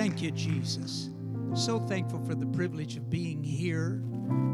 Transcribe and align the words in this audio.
Thank 0.00 0.22
you, 0.22 0.30
Jesus. 0.30 1.10
So 1.52 1.78
thankful 1.78 2.24
for 2.24 2.34
the 2.34 2.46
privilege 2.46 2.96
of 2.96 3.10
being 3.10 3.44
here. 3.44 4.02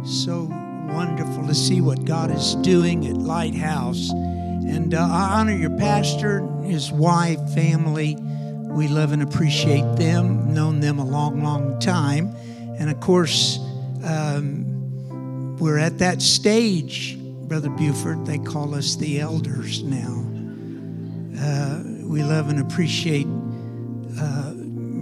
So 0.05 0.49
wonderful 0.89 1.47
to 1.47 1.55
see 1.55 1.81
what 1.81 2.05
God 2.05 2.33
is 2.33 2.57
doing 2.57 3.07
at 3.07 3.17
Lighthouse. 3.17 4.11
And 4.11 4.93
uh, 4.93 5.03
I 5.09 5.39
honor 5.39 5.53
your 5.53 5.71
pastor, 5.79 6.45
his 6.65 6.91
wife, 6.91 7.39
family. 7.55 8.17
We 8.17 8.89
love 8.89 9.13
and 9.13 9.23
appreciate 9.23 9.95
them, 9.95 10.53
known 10.53 10.81
them 10.81 10.99
a 10.99 11.05
long, 11.05 11.45
long 11.45 11.79
time. 11.79 12.35
And 12.81 12.91
of 12.91 12.99
course, 12.99 13.61
um, 14.03 15.59
we're 15.59 15.79
at 15.79 15.99
that 15.99 16.23
stage, 16.23 17.17
Brother 17.21 17.71
Buford. 17.71 18.27
They 18.27 18.39
call 18.39 18.75
us 18.75 18.97
the 18.97 19.21
elders 19.21 19.85
now. 19.85 20.25
Uh, 21.41 21.85
we 22.03 22.25
love 22.25 22.49
and 22.49 22.59
appreciate 22.59 23.29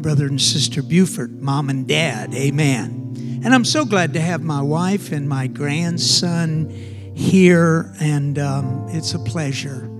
Brother 0.04 0.26
and 0.26 0.38
Sister 0.38 0.82
Buford, 0.82 1.40
Mom 1.40 1.70
and 1.70 1.88
Dad. 1.88 2.34
Amen. 2.34 3.40
And 3.42 3.54
I'm 3.54 3.64
so 3.64 3.86
glad 3.86 4.12
to 4.12 4.20
have 4.20 4.42
my 4.42 4.60
wife 4.60 5.12
and 5.12 5.26
my 5.26 5.46
grandson 5.46 6.68
here, 7.14 7.90
and 7.98 8.38
um, 8.38 8.86
it's 8.90 9.14
a 9.14 9.18
pleasure 9.18 9.90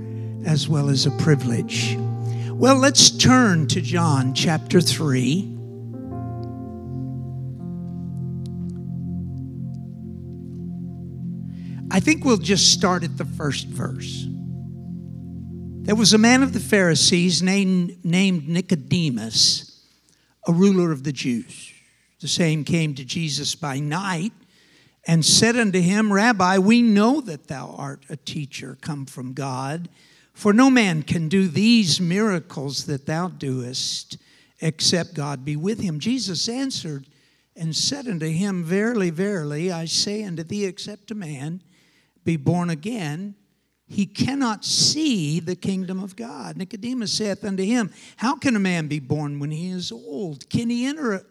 as 0.44 0.68
well 0.68 0.90
as 0.90 1.06
a 1.06 1.10
privilege. 1.12 1.96
Well, 2.50 2.76
let's 2.76 3.08
turn 3.12 3.66
to 3.68 3.80
John 3.80 4.34
chapter 4.34 4.82
3. 4.82 5.50
I 11.90 12.00
think 12.00 12.26
we'll 12.26 12.36
just 12.36 12.74
start 12.74 13.04
at 13.04 13.16
the 13.16 13.24
first 13.24 13.68
verse. 13.68 14.26
There 15.86 15.94
was 15.94 16.12
a 16.12 16.18
man 16.18 16.42
of 16.42 16.52
the 16.52 16.60
Pharisees 16.60 17.42
named, 17.42 18.04
named 18.04 18.46
Nicodemus, 18.46 19.70
a 20.46 20.52
ruler 20.52 20.92
of 20.92 21.04
the 21.04 21.12
Jews. 21.12 21.72
The 22.20 22.28
same 22.28 22.64
came 22.64 22.94
to 22.94 23.04
Jesus 23.04 23.54
by 23.54 23.78
night 23.78 24.32
and 25.06 25.24
said 25.24 25.56
unto 25.56 25.80
him, 25.80 26.12
Rabbi, 26.12 26.58
we 26.58 26.82
know 26.82 27.20
that 27.20 27.48
thou 27.48 27.74
art 27.76 28.04
a 28.08 28.16
teacher 28.16 28.78
come 28.80 29.06
from 29.06 29.34
God, 29.34 29.88
for 30.32 30.52
no 30.52 30.70
man 30.70 31.02
can 31.02 31.28
do 31.28 31.48
these 31.48 32.00
miracles 32.00 32.86
that 32.86 33.06
thou 33.06 33.28
doest 33.28 34.16
except 34.60 35.14
God 35.14 35.44
be 35.44 35.56
with 35.56 35.80
him. 35.80 35.98
Jesus 35.98 36.48
answered 36.48 37.06
and 37.56 37.76
said 37.76 38.08
unto 38.08 38.26
him, 38.26 38.64
Verily, 38.64 39.10
verily, 39.10 39.70
I 39.70 39.84
say 39.84 40.24
unto 40.24 40.42
thee, 40.42 40.64
except 40.64 41.10
a 41.10 41.14
man 41.14 41.62
be 42.24 42.36
born 42.36 42.70
again, 42.70 43.34
he 43.94 44.06
cannot 44.06 44.64
see 44.64 45.38
the 45.38 45.54
kingdom 45.54 46.02
of 46.02 46.16
God. 46.16 46.56
Nicodemus 46.56 47.12
saith 47.12 47.44
unto 47.44 47.62
him, 47.62 47.92
How 48.16 48.34
can 48.34 48.56
a 48.56 48.58
man 48.58 48.88
be 48.88 48.98
born 48.98 49.38
when 49.38 49.52
he 49.52 49.70
is 49.70 49.92
old? 49.92 50.50
Can 50.50 50.68
he 50.68 50.84
enter 50.84 51.24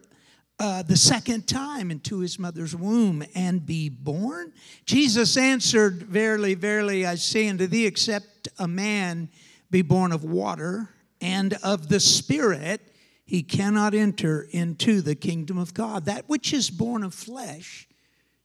uh, 0.59 0.81
the 0.83 0.95
second 0.95 1.45
time 1.45 1.91
into 1.91 2.19
his 2.19 2.39
mother's 2.39 2.73
womb 2.73 3.21
and 3.35 3.65
be 3.65 3.89
born? 3.89 4.53
Jesus 4.85 5.35
answered, 5.35 6.03
Verily, 6.03 6.53
verily, 6.53 7.05
I 7.05 7.15
say 7.15 7.49
unto 7.49 7.67
thee, 7.67 7.85
except 7.85 8.47
a 8.57 8.67
man 8.67 9.27
be 9.69 9.81
born 9.81 10.13
of 10.13 10.23
water 10.23 10.87
and 11.19 11.55
of 11.63 11.89
the 11.89 11.99
Spirit, 11.99 12.79
he 13.25 13.43
cannot 13.43 13.93
enter 13.93 14.47
into 14.51 15.01
the 15.01 15.15
kingdom 15.15 15.57
of 15.57 15.73
God. 15.73 16.05
That 16.05 16.29
which 16.29 16.53
is 16.53 16.69
born 16.69 17.03
of 17.03 17.13
flesh 17.13 17.89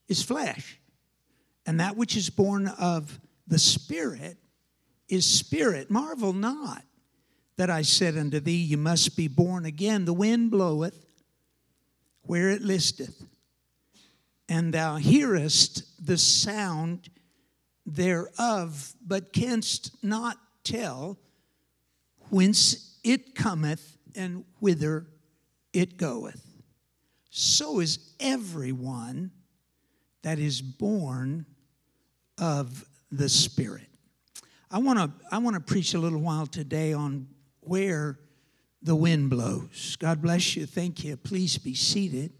is 0.08 0.22
flesh, 0.24 0.80
and 1.64 1.78
that 1.78 1.96
which 1.96 2.16
is 2.16 2.30
born 2.30 2.66
of 2.66 3.20
the 3.49 3.59
Spirit 3.59 4.37
is 5.09 5.27
spirit. 5.27 5.91
Marvel 5.91 6.33
not 6.33 6.83
that 7.57 7.71
I 7.71 7.83
said 7.83 8.17
unto 8.17 8.41
thee, 8.41 8.57
You 8.57 8.77
must 8.77 9.17
be 9.17 9.27
born 9.27 9.65
again. 9.65 10.05
The 10.05 10.13
wind 10.13 10.51
bloweth 10.51 11.07
where 12.23 12.51
it 12.51 12.63
listeth, 12.63 13.25
and 14.49 14.73
thou 14.73 14.97
hearest 14.97 16.07
the 16.07 16.19
sound 16.19 17.08
thereof, 17.87 18.95
but 19.05 19.33
canst 19.33 19.97
not 20.03 20.37
tell 20.63 21.19
whence 22.29 22.98
it 23.03 23.35
cometh 23.35 23.97
and 24.14 24.45
whither 24.61 25.07
it 25.73 25.97
goeth. 25.97 26.45
So 27.31 27.81
is 27.81 28.14
everyone 28.20 29.31
that 30.23 30.39
is 30.39 30.61
born 30.61 31.47
of 32.37 32.85
the 33.11 33.29
Spirit. 33.29 33.86
I 34.70 34.79
want 34.79 34.98
to 34.98 35.11
I 35.33 35.39
want 35.39 35.55
to 35.55 35.61
preach 35.61 35.95
a 35.95 35.98
little 35.98 36.20
while 36.20 36.46
today 36.46 36.92
on 36.92 37.29
where 37.61 38.19
the 38.83 38.95
wind 38.95 39.30
blows. 39.30 39.96
God 39.98 40.23
bless 40.23 40.57
you. 40.57 40.67
Thank 40.67 41.05
you. 41.05 41.17
Please 41.17 41.58
be 41.58 41.74
seated. 41.74 42.33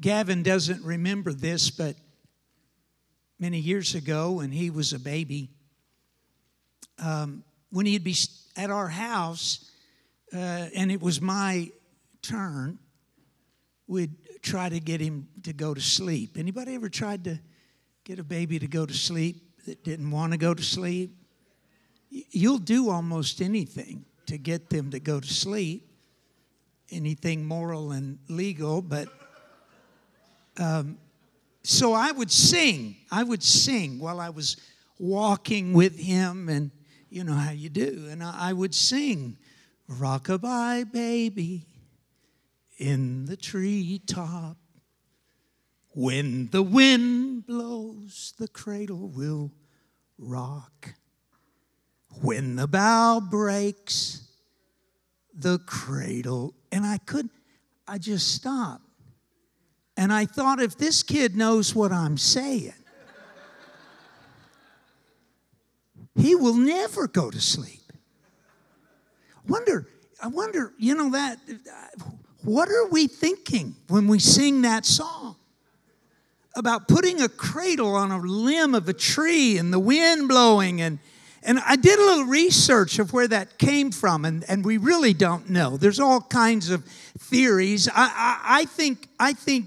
Gavin 0.00 0.42
doesn't 0.42 0.84
remember 0.84 1.32
this, 1.32 1.70
but 1.70 1.96
many 3.38 3.58
years 3.58 3.94
ago 3.94 4.32
when 4.32 4.50
he 4.50 4.70
was 4.70 4.92
a 4.92 4.98
baby, 4.98 5.50
um, 6.98 7.44
when 7.70 7.86
he'd 7.86 8.04
be 8.04 8.14
at 8.56 8.70
our 8.70 8.88
house 8.88 9.70
uh, 10.32 10.68
and 10.74 10.90
it 10.92 11.00
was 11.00 11.20
my 11.20 11.70
turn, 12.22 12.78
we'd 13.86 14.14
try 14.46 14.68
to 14.68 14.78
get 14.78 15.00
him 15.00 15.26
to 15.42 15.52
go 15.52 15.74
to 15.74 15.80
sleep. 15.80 16.38
Anybody 16.38 16.76
ever 16.76 16.88
tried 16.88 17.24
to 17.24 17.38
get 18.04 18.20
a 18.20 18.24
baby 18.24 18.58
to 18.60 18.68
go 18.68 18.86
to 18.86 18.94
sleep 18.94 19.42
that 19.66 19.82
didn't 19.82 20.10
want 20.10 20.32
to 20.32 20.38
go 20.38 20.54
to 20.54 20.62
sleep? 20.62 21.10
You'll 22.08 22.58
do 22.58 22.88
almost 22.88 23.42
anything 23.42 24.04
to 24.26 24.38
get 24.38 24.70
them 24.70 24.90
to 24.92 25.00
go 25.00 25.18
to 25.18 25.26
sleep, 25.26 25.90
anything 26.90 27.44
moral 27.44 27.90
and 27.90 28.18
legal, 28.28 28.80
but 28.80 29.08
um, 30.58 30.96
so 31.64 31.92
I 31.92 32.12
would 32.12 32.30
sing. 32.30 32.96
I 33.10 33.24
would 33.24 33.42
sing 33.42 33.98
while 33.98 34.20
I 34.20 34.30
was 34.30 34.56
walking 34.98 35.72
with 35.72 35.98
him, 35.98 36.48
and 36.48 36.70
you 37.10 37.24
know 37.24 37.34
how 37.34 37.50
you 37.50 37.68
do. 37.68 38.06
And 38.08 38.22
I, 38.22 38.50
I 38.50 38.52
would 38.52 38.74
sing, 38.74 39.36
Rockabye 39.90 40.90
Baby 40.92 41.66
in 42.76 43.26
the 43.26 43.36
treetop. 43.36 44.56
When 45.90 46.48
the 46.48 46.62
wind 46.62 47.46
blows, 47.46 48.34
the 48.38 48.48
cradle 48.48 49.08
will 49.08 49.52
rock. 50.18 50.94
When 52.20 52.56
the 52.56 52.66
bough 52.66 53.20
breaks, 53.20 54.28
the 55.34 55.58
cradle. 55.58 56.54
And 56.70 56.84
I 56.84 56.98
couldn't. 56.98 57.32
I 57.88 57.98
just 57.98 58.34
stopped. 58.34 58.82
And 59.96 60.12
I 60.12 60.26
thought, 60.26 60.60
if 60.60 60.76
this 60.76 61.02
kid 61.02 61.36
knows 61.36 61.74
what 61.74 61.92
I'm 61.92 62.18
saying, 62.18 62.74
he 66.14 66.34
will 66.34 66.56
never 66.56 67.08
go 67.08 67.30
to 67.30 67.40
sleep. 67.40 67.80
Wonder, 69.48 69.86
I 70.22 70.28
wonder, 70.28 70.72
you 70.78 70.94
know, 70.94 71.10
that 71.10 71.38
what 72.46 72.68
are 72.68 72.86
we 72.88 73.06
thinking 73.06 73.74
when 73.88 74.06
we 74.08 74.18
sing 74.18 74.62
that 74.62 74.86
song? 74.86 75.36
About 76.54 76.88
putting 76.88 77.20
a 77.20 77.28
cradle 77.28 77.94
on 77.94 78.10
a 78.10 78.18
limb 78.18 78.74
of 78.74 78.88
a 78.88 78.94
tree 78.94 79.58
and 79.58 79.72
the 79.72 79.78
wind 79.78 80.28
blowing 80.28 80.80
and 80.80 80.98
and 81.42 81.60
I 81.60 81.76
did 81.76 81.96
a 81.96 82.02
little 82.02 82.24
research 82.24 82.98
of 82.98 83.12
where 83.12 83.28
that 83.28 83.56
came 83.56 83.92
from, 83.92 84.24
and, 84.24 84.44
and 84.48 84.64
we 84.64 84.78
really 84.78 85.14
don't 85.14 85.48
know. 85.48 85.76
There's 85.76 86.00
all 86.00 86.20
kinds 86.20 86.70
of 86.70 86.84
theories. 86.84 87.88
I, 87.88 87.92
I, 87.94 88.60
I 88.62 88.64
think 88.64 89.08
I 89.20 89.32
think 89.32 89.66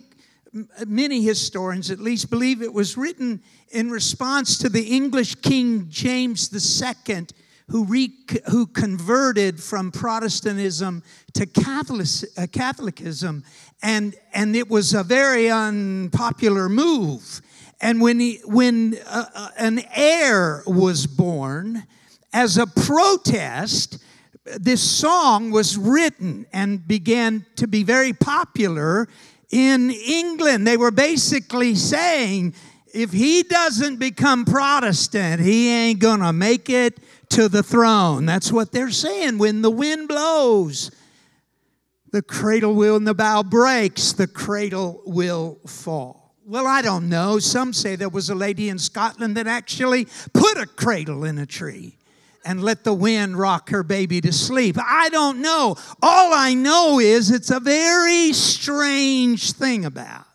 many 0.85 1.21
historians 1.21 1.89
at 1.89 1.99
least 1.99 2.29
believe 2.29 2.61
it 2.61 2.73
was 2.73 2.97
written 2.97 3.41
in 3.69 3.91
response 3.91 4.57
to 4.57 4.67
the 4.67 4.83
English 4.93 5.35
King 5.35 5.87
James 5.89 6.51
II 6.53 7.27
who, 7.69 7.85
re, 7.85 8.11
who 8.49 8.65
converted 8.65 9.61
from 9.61 9.91
Protestantism 9.91 11.03
to 11.33 11.45
Catholic, 11.45 12.07
uh, 12.37 12.47
Catholicism, 12.51 13.43
and, 13.81 14.15
and 14.33 14.55
it 14.55 14.69
was 14.69 14.93
a 14.93 15.03
very 15.03 15.49
unpopular 15.49 16.67
move. 16.67 17.41
And 17.81 18.01
when, 18.01 18.19
he, 18.19 18.41
when 18.43 18.97
uh, 19.05 19.25
uh, 19.33 19.49
an 19.57 19.81
heir 19.95 20.63
was 20.65 21.07
born, 21.07 21.83
as 22.33 22.57
a 22.57 22.67
protest, 22.67 24.03
this 24.43 24.81
song 24.81 25.51
was 25.51 25.77
written 25.77 26.45
and 26.51 26.87
began 26.87 27.45
to 27.55 27.67
be 27.67 27.83
very 27.83 28.13
popular 28.13 29.07
in 29.51 29.91
England. 29.91 30.67
They 30.67 30.77
were 30.77 30.91
basically 30.91 31.75
saying, 31.75 32.53
if 32.93 33.11
he 33.11 33.43
doesn't 33.43 33.97
become 33.97 34.45
Protestant, 34.45 35.41
he 35.41 35.69
ain't 35.69 35.99
gonna 35.99 36.33
make 36.33 36.69
it 36.69 36.99
to 37.29 37.47
the 37.47 37.63
throne. 37.63 38.25
That's 38.25 38.51
what 38.51 38.71
they're 38.71 38.91
saying. 38.91 39.37
When 39.37 39.61
the 39.61 39.71
wind 39.71 40.07
blows, 40.07 40.91
the 42.11 42.21
cradle 42.21 42.73
will 42.73 42.95
and 42.95 43.07
the 43.07 43.13
bough 43.13 43.43
breaks, 43.43 44.13
the 44.13 44.27
cradle 44.27 45.01
will 45.05 45.59
fall. 45.67 46.35
Well, 46.45 46.65
I 46.65 46.81
don't 46.81 47.09
know. 47.09 47.37
Some 47.37 47.73
say 47.73 47.95
there 47.95 48.09
was 48.09 48.29
a 48.31 48.35
lady 48.35 48.69
in 48.69 48.79
Scotland 48.79 49.37
that 49.37 49.45
actually 49.45 50.07
put 50.33 50.57
a 50.57 50.65
cradle 50.65 51.23
in 51.23 51.37
a 51.37 51.45
tree 51.45 51.95
and 52.43 52.63
let 52.63 52.83
the 52.83 52.93
wind 52.93 53.37
rock 53.37 53.69
her 53.69 53.83
baby 53.83 54.21
to 54.21 54.31
sleep. 54.31 54.75
I 54.83 55.09
don't 55.09 55.41
know. 55.41 55.75
All 56.01 56.33
I 56.33 56.55
know 56.55 56.99
is 56.99 57.29
it's 57.29 57.51
a 57.51 57.59
very 57.59 58.33
strange 58.33 59.51
thing 59.51 59.85
about 59.85 60.25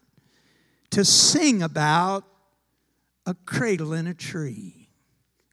to 0.90 1.04
sing 1.04 1.62
about 1.62 2.24
a 3.26 3.34
cradle 3.46 3.92
in 3.92 4.06
a 4.06 4.14
tree. 4.14 4.83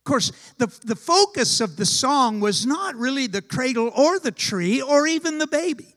Of 0.01 0.05
course, 0.05 0.31
the, 0.57 0.65
the 0.83 0.95
focus 0.95 1.61
of 1.61 1.75
the 1.75 1.85
song 1.85 2.39
was 2.39 2.65
not 2.65 2.95
really 2.95 3.27
the 3.27 3.43
cradle 3.43 3.91
or 3.95 4.17
the 4.17 4.31
tree 4.31 4.81
or 4.81 5.05
even 5.05 5.37
the 5.37 5.45
baby. 5.45 5.93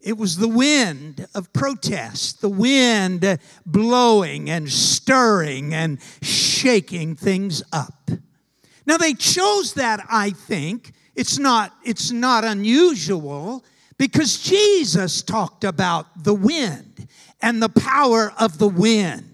It 0.00 0.16
was 0.16 0.38
the 0.38 0.48
wind 0.48 1.26
of 1.34 1.52
protest, 1.52 2.40
the 2.40 2.48
wind 2.48 3.38
blowing 3.66 4.48
and 4.48 4.72
stirring 4.72 5.74
and 5.74 6.00
shaking 6.22 7.14
things 7.14 7.62
up. 7.74 8.10
Now 8.86 8.96
they 8.96 9.12
chose 9.12 9.74
that, 9.74 10.00
I 10.10 10.30
think. 10.30 10.92
It's 11.14 11.38
not, 11.38 11.74
it's 11.84 12.10
not 12.10 12.44
unusual 12.44 13.66
because 13.98 14.38
Jesus 14.38 15.20
talked 15.20 15.62
about 15.62 16.24
the 16.24 16.34
wind 16.34 17.06
and 17.42 17.62
the 17.62 17.68
power 17.68 18.32
of 18.40 18.56
the 18.56 18.68
wind 18.68 19.31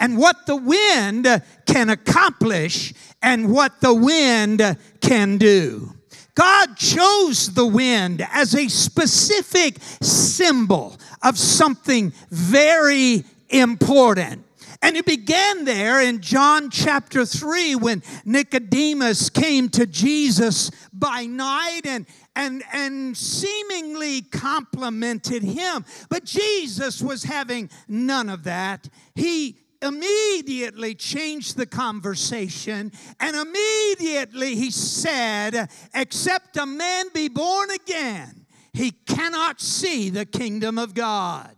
and 0.00 0.16
what 0.16 0.46
the 0.46 0.56
wind 0.56 1.28
can 1.66 1.90
accomplish 1.90 2.92
and 3.22 3.52
what 3.52 3.80
the 3.80 3.94
wind 3.94 4.76
can 5.00 5.38
do. 5.38 5.94
God 6.34 6.76
chose 6.76 7.52
the 7.52 7.66
wind 7.66 8.26
as 8.32 8.54
a 8.54 8.68
specific 8.68 9.76
symbol 10.00 10.96
of 11.22 11.38
something 11.38 12.12
very 12.30 13.24
important. 13.50 14.46
And 14.82 14.96
it 14.96 15.04
began 15.04 15.66
there 15.66 16.00
in 16.00 16.22
John 16.22 16.70
chapter 16.70 17.26
3 17.26 17.74
when 17.74 18.02
Nicodemus 18.24 19.28
came 19.28 19.68
to 19.70 19.84
Jesus 19.84 20.70
by 20.94 21.26
night 21.26 21.82
and, 21.84 22.06
and, 22.34 22.62
and 22.72 23.14
seemingly 23.14 24.22
complimented 24.22 25.42
him. 25.42 25.84
But 26.08 26.24
Jesus 26.24 27.02
was 27.02 27.24
having 27.24 27.68
none 27.88 28.30
of 28.30 28.44
that. 28.44 28.88
He 29.14 29.58
immediately 29.82 30.94
changed 30.94 31.56
the 31.56 31.66
conversation 31.66 32.92
and 33.18 33.36
immediately 33.36 34.54
he 34.54 34.70
said, 34.70 35.70
Except 35.94 36.56
a 36.56 36.66
man 36.66 37.06
be 37.14 37.28
born 37.28 37.70
again, 37.70 38.46
he 38.72 38.90
cannot 38.90 39.60
see 39.60 40.10
the 40.10 40.26
kingdom 40.26 40.78
of 40.78 40.94
God. 40.94 41.54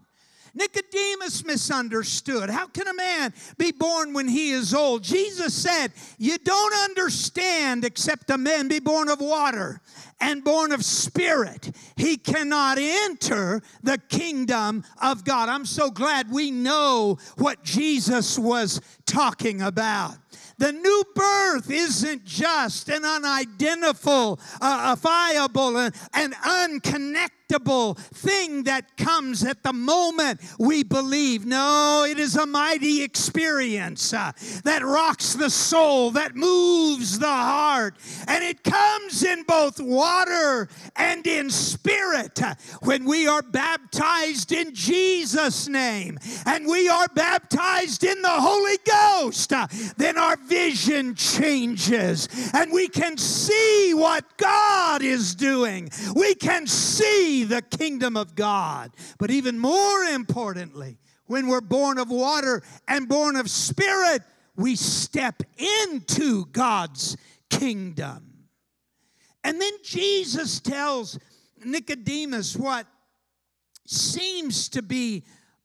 Nicodemus 0.54 1.44
misunderstood. 1.44 2.50
How 2.50 2.66
can 2.66 2.88
a 2.88 2.94
man 2.94 3.32
be 3.58 3.72
born 3.72 4.12
when 4.12 4.28
he 4.28 4.50
is 4.50 4.74
old? 4.74 5.02
Jesus 5.02 5.54
said, 5.54 5.92
You 6.18 6.38
don't 6.38 6.74
understand 6.74 7.84
except 7.84 8.30
a 8.30 8.38
man 8.38 8.68
be 8.68 8.78
born 8.78 9.08
of 9.08 9.20
water 9.20 9.80
and 10.20 10.44
born 10.44 10.72
of 10.72 10.84
spirit. 10.84 11.74
He 11.96 12.16
cannot 12.16 12.78
enter 12.78 13.62
the 13.82 13.98
kingdom 14.08 14.84
of 15.02 15.24
God. 15.24 15.48
I'm 15.48 15.66
so 15.66 15.90
glad 15.90 16.30
we 16.30 16.50
know 16.50 17.18
what 17.36 17.64
Jesus 17.64 18.38
was 18.38 18.80
talking 19.04 19.62
about. 19.62 20.16
The 20.62 20.70
new 20.70 21.04
birth 21.16 21.72
isn't 21.72 22.24
just 22.24 22.88
an 22.88 23.04
unidentifiable, 23.04 24.38
uh, 24.60 24.94
viable, 24.96 25.76
and, 25.76 25.92
and 26.14 26.34
unconnected 26.44 27.42
thing 28.14 28.62
that 28.62 28.96
comes 28.96 29.44
at 29.44 29.62
the 29.62 29.72
moment 29.72 30.40
we 30.58 30.82
believe. 30.82 31.44
No, 31.44 32.06
it 32.08 32.18
is 32.18 32.36
a 32.36 32.46
mighty 32.46 33.02
experience 33.02 34.14
uh, 34.14 34.32
that 34.64 34.82
rocks 34.82 35.34
the 35.34 35.50
soul, 35.50 36.12
that 36.12 36.34
moves 36.34 37.18
the 37.18 37.26
heart, 37.26 37.96
and 38.26 38.42
it 38.42 38.62
comes 38.62 38.91
in 39.22 39.42
both 39.44 39.80
water 39.80 40.68
and 40.96 41.26
in 41.26 41.50
spirit. 41.50 42.40
When 42.82 43.04
we 43.04 43.26
are 43.26 43.42
baptized 43.42 44.52
in 44.52 44.74
Jesus' 44.74 45.68
name 45.68 46.18
and 46.46 46.66
we 46.66 46.88
are 46.88 47.08
baptized 47.08 48.04
in 48.04 48.22
the 48.22 48.28
Holy 48.28 48.78
Ghost, 48.86 49.52
then 49.96 50.18
our 50.18 50.36
vision 50.36 51.14
changes 51.14 52.28
and 52.54 52.72
we 52.72 52.88
can 52.88 53.16
see 53.16 53.92
what 53.94 54.24
God 54.36 55.02
is 55.02 55.34
doing. 55.34 55.90
We 56.14 56.34
can 56.34 56.66
see 56.66 57.44
the 57.44 57.62
kingdom 57.62 58.16
of 58.16 58.34
God. 58.34 58.92
But 59.18 59.30
even 59.30 59.58
more 59.58 60.04
importantly, 60.04 60.98
when 61.26 61.46
we're 61.48 61.60
born 61.60 61.98
of 61.98 62.10
water 62.10 62.62
and 62.88 63.08
born 63.08 63.36
of 63.36 63.50
spirit, 63.50 64.22
we 64.56 64.76
step 64.76 65.42
into 65.88 66.46
God's 66.46 67.16
kingdom. 67.48 68.31
And 69.44 69.60
then 69.60 69.72
Jesus 69.82 70.60
tells 70.60 71.18
Nicodemus 71.64 72.56
what 72.56 72.86
seems 73.86 74.68
to 74.70 74.82
be 74.82 75.24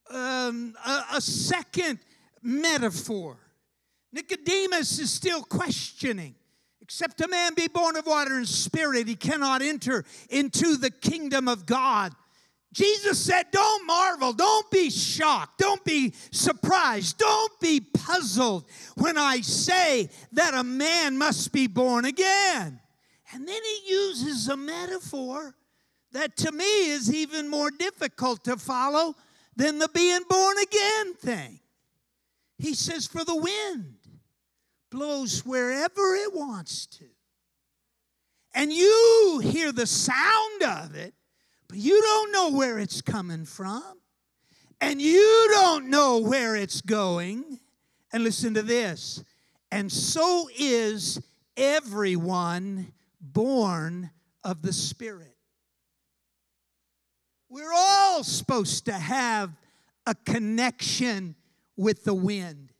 um, 0.10 0.76
a, 0.86 1.04
a 1.16 1.22
second 1.22 2.00
metaphor. 2.42 3.38
Nicodemus 4.12 5.00
is 5.00 5.12
still 5.12 5.44
questioning. 5.44 6.36
Except 6.82 7.20
a 7.20 7.28
man 7.28 7.54
be 7.54 7.68
born 7.68 7.98
of 7.98 8.06
water 8.06 8.38
and 8.38 8.48
spirit, 8.48 9.10
he 9.10 9.16
cannot 9.16 9.62
enter 9.62 10.06
into 10.30 10.78
the 10.78 10.90
kingdom 10.90 11.50
of 11.50 11.66
God. 11.66 12.14
Jesus 12.74 13.20
said, 13.20 13.48
Don't 13.52 13.86
marvel, 13.86 14.32
don't 14.32 14.70
be 14.72 14.90
shocked, 14.90 15.58
don't 15.58 15.84
be 15.84 16.14
surprised, 16.32 17.18
don't 17.18 17.60
be 17.60 17.82
puzzled 17.82 18.66
when 18.96 19.18
I 19.18 19.42
say 19.42 20.10
that 20.32 20.54
a 20.54 20.64
man 20.64 21.18
must 21.18 21.52
be 21.52 21.68
born 21.68 22.06
again. 22.06 22.80
And 23.34 23.48
then 23.48 23.62
he 23.62 23.92
uses 23.92 24.48
a 24.48 24.58
metaphor 24.58 25.56
that 26.14 26.38
to 26.38 26.52
me 26.52 26.90
is 26.90 27.14
even 27.14 27.50
more 27.50 27.72
difficult 27.72 28.44
to 28.46 28.58
follow 28.58 29.16
than 29.56 29.80
the 29.80 29.90
being 29.90 30.22
born 30.30 30.58
again 30.60 31.14
thing. 31.16 31.60
He 32.58 32.74
says, 32.74 33.06
For 33.06 33.24
the 33.24 33.36
wind 33.36 33.96
blows 34.90 35.46
wherever 35.46 36.16
it 36.16 36.34
wants 36.34 36.86
to. 36.88 37.06
And 38.54 38.72
you 38.72 39.40
hear 39.44 39.72
the 39.72 39.86
sound 39.86 40.64
of 40.64 40.96
it, 40.96 41.14
but 41.68 41.78
you 41.78 42.02
don't 42.02 42.32
know 42.32 42.58
where 42.58 42.80
it's 42.80 43.02
coming 43.02 43.46
from. 43.46 43.84
And 44.80 45.02
you 45.02 45.48
don't 45.52 45.90
know 45.90 46.20
where 46.20 46.56
it's 46.56 46.82
going. 46.82 47.60
And 48.14 48.24
listen 48.24 48.54
to 48.54 48.62
this. 48.62 49.24
And 49.72 49.92
so 49.92 50.50
is 50.58 51.20
everyone 51.58 52.94
born 53.20 54.12
of 54.44 54.62
the 54.62 54.74
Spirit. 54.74 55.36
We're 57.50 57.74
all 57.74 58.24
supposed 58.24 58.86
to 58.86 58.94
have 58.94 59.52
a 60.06 60.16
connection 60.16 61.36
with 61.76 62.04
the 62.04 62.14
wind. 62.14 62.74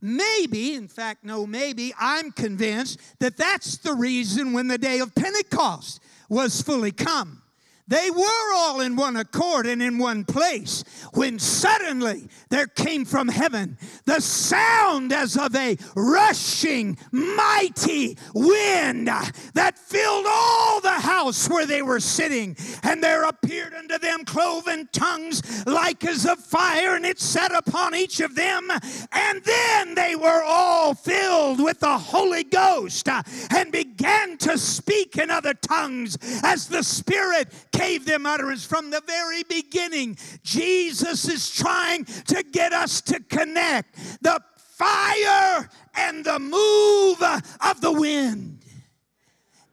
Maybe, 0.00 0.74
in 0.74 0.88
fact, 0.88 1.24
no, 1.24 1.46
maybe, 1.46 1.94
I'm 1.98 2.30
convinced 2.30 3.00
that 3.20 3.36
that's 3.36 3.78
the 3.78 3.94
reason 3.94 4.52
when 4.52 4.68
the 4.68 4.76
day 4.76 4.98
of 4.98 5.14
Pentecost 5.14 6.02
was 6.28 6.60
fully 6.60 6.92
come 6.92 7.43
they 7.86 8.10
were 8.10 8.54
all 8.54 8.80
in 8.80 8.96
one 8.96 9.16
accord 9.16 9.66
and 9.66 9.82
in 9.82 9.98
one 9.98 10.24
place 10.24 10.84
when 11.12 11.38
suddenly 11.38 12.28
there 12.48 12.66
came 12.66 13.04
from 13.04 13.28
heaven 13.28 13.76
the 14.04 14.20
sound 14.20 15.12
as 15.12 15.36
of 15.36 15.54
a 15.54 15.76
rushing, 15.94 16.96
mighty 17.12 18.16
wind 18.34 19.08
that 19.54 19.78
filled 19.78 20.26
all 20.28 20.80
the 20.80 20.90
house 20.90 21.48
where 21.48 21.66
they 21.66 21.82
were 21.82 22.00
sitting. 22.00 22.56
And 22.82 23.02
there 23.02 23.24
appeared 23.24 23.74
unto 23.74 23.98
them 23.98 24.24
cloven 24.24 24.88
tongues 24.92 25.66
like 25.66 26.04
as 26.04 26.26
of 26.26 26.38
fire, 26.38 26.96
and 26.96 27.04
it 27.04 27.20
sat 27.20 27.54
upon 27.54 27.94
each 27.94 28.20
of 28.20 28.34
them. 28.34 28.68
And 29.12 29.42
then 29.44 29.94
they 29.94 30.16
were 30.16 30.42
all 30.44 30.94
filled 30.94 31.62
with 31.62 31.80
the 31.80 31.98
Holy 31.98 32.44
Ghost 32.44 33.08
and 33.50 33.72
began 33.72 34.36
to 34.38 34.58
speak 34.58 35.16
in 35.16 35.30
other 35.30 35.54
tongues 35.54 36.18
as 36.42 36.68
the 36.68 36.82
Spirit 36.82 37.48
gave 37.76 38.04
them 38.04 38.26
utterance 38.26 38.64
from 38.64 38.90
the 38.90 39.02
very 39.06 39.42
beginning. 39.44 40.16
Jesus 40.42 41.28
is 41.28 41.50
trying 41.50 42.04
to 42.04 42.42
get 42.42 42.72
us 42.72 43.00
to 43.02 43.20
connect 43.20 44.22
the 44.22 44.40
fire 44.56 45.68
and 45.96 46.24
the 46.24 46.38
move 46.38 47.22
of 47.22 47.80
the 47.80 47.92
wind 47.92 48.64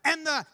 and 0.04 0.26
the 0.26 0.46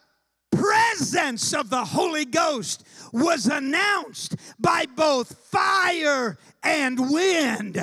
presence 0.52 1.54
of 1.54 1.70
the 1.70 1.84
Holy 1.84 2.26
Ghost 2.26 2.86
was 3.12 3.48
announced 3.48 4.36
by 4.60 4.86
both 4.96 5.38
fire 5.50 6.38
and 6.64 7.12
wind 7.12 7.82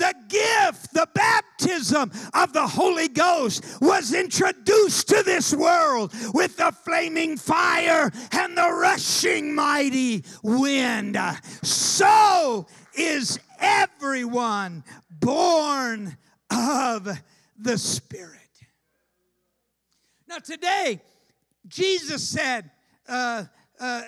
the 0.00 0.14
gift, 0.28 0.92
the 0.94 1.06
baptism 1.14 2.10
of 2.34 2.52
the 2.52 2.66
Holy 2.66 3.08
Ghost 3.08 3.64
was 3.80 4.12
introduced 4.14 5.08
to 5.08 5.22
this 5.22 5.54
world 5.54 6.12
with 6.32 6.56
the 6.56 6.72
flaming 6.72 7.36
fire 7.36 8.10
and 8.32 8.56
the 8.56 8.72
rushing 8.72 9.54
mighty 9.54 10.24
wind. 10.42 11.18
So 11.62 12.66
is 12.94 13.38
everyone 13.60 14.84
born 15.10 16.16
of 16.50 17.08
the 17.58 17.78
Spirit. 17.78 18.38
Now, 20.26 20.38
today, 20.38 21.02
Jesus 21.68 22.26
said 22.26 22.70
uh, 23.06 23.44
uh, 23.78 24.02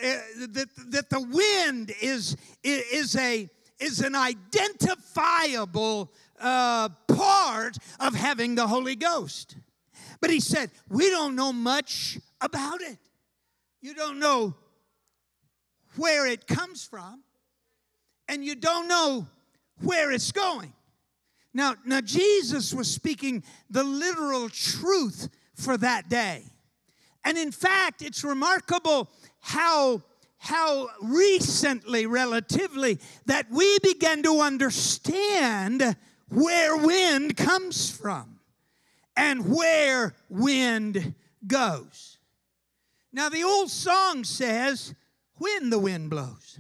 that, 0.49 0.69
that 0.89 1.11
the 1.11 1.21
wind 1.21 1.93
is, 2.01 2.37
is, 2.63 3.17
a, 3.17 3.51
is 3.83 4.01
an 4.01 4.15
identifiable 4.15 6.13
uh, 6.41 6.89
part 7.09 7.77
of 8.01 8.15
having 8.15 8.55
the 8.55 8.67
Holy 8.67 8.97
Ghost. 8.97 9.57
But 10.21 10.31
he 10.31 10.41
said, 10.41 10.71
we 10.89 11.11
don't 11.11 11.35
know 11.35 11.53
much 11.53 12.19
about 12.41 12.81
it. 12.81 12.99
You 13.81 13.95
don't 13.95 14.19
know 14.19 14.55
where 15.97 16.27
it 16.27 16.47
comes 16.47 16.85
from, 16.85 17.23
and 18.29 18.45
you 18.45 18.55
don't 18.55 18.89
know 18.89 19.27
where 19.83 20.13
it's 20.13 20.33
going. 20.33 20.73
Now, 21.53 21.75
now 21.85 22.01
Jesus 22.01 22.73
was 22.73 22.91
speaking 22.91 23.43
the 23.69 23.85
literal 23.85 24.49
truth 24.49 25.29
for 25.55 25.77
that 25.77 26.09
day. 26.09 26.45
And 27.25 27.37
in 27.37 27.53
fact, 27.53 28.03
it's 28.03 28.25
remarkable 28.25 29.11
how 29.41 30.03
how 30.45 30.89
recently 31.01 32.05
relatively 32.05 32.99
that 33.27 33.49
we 33.49 33.79
began 33.79 34.25
to 34.25 34.41
understand 34.41 35.97
where 36.31 36.77
wind 36.77 37.37
comes 37.37 37.89
from 37.89 38.41
and 39.17 39.55
where 39.55 40.17
wind 40.29 41.15
goes. 41.47 42.19
Now, 43.13 43.29
the 43.29 43.45
old 43.45 43.71
song 43.71 44.25
says, 44.25 44.97
when 45.35 45.71
the 45.71 45.79
wind 45.79 46.11
blows. 46.11 46.59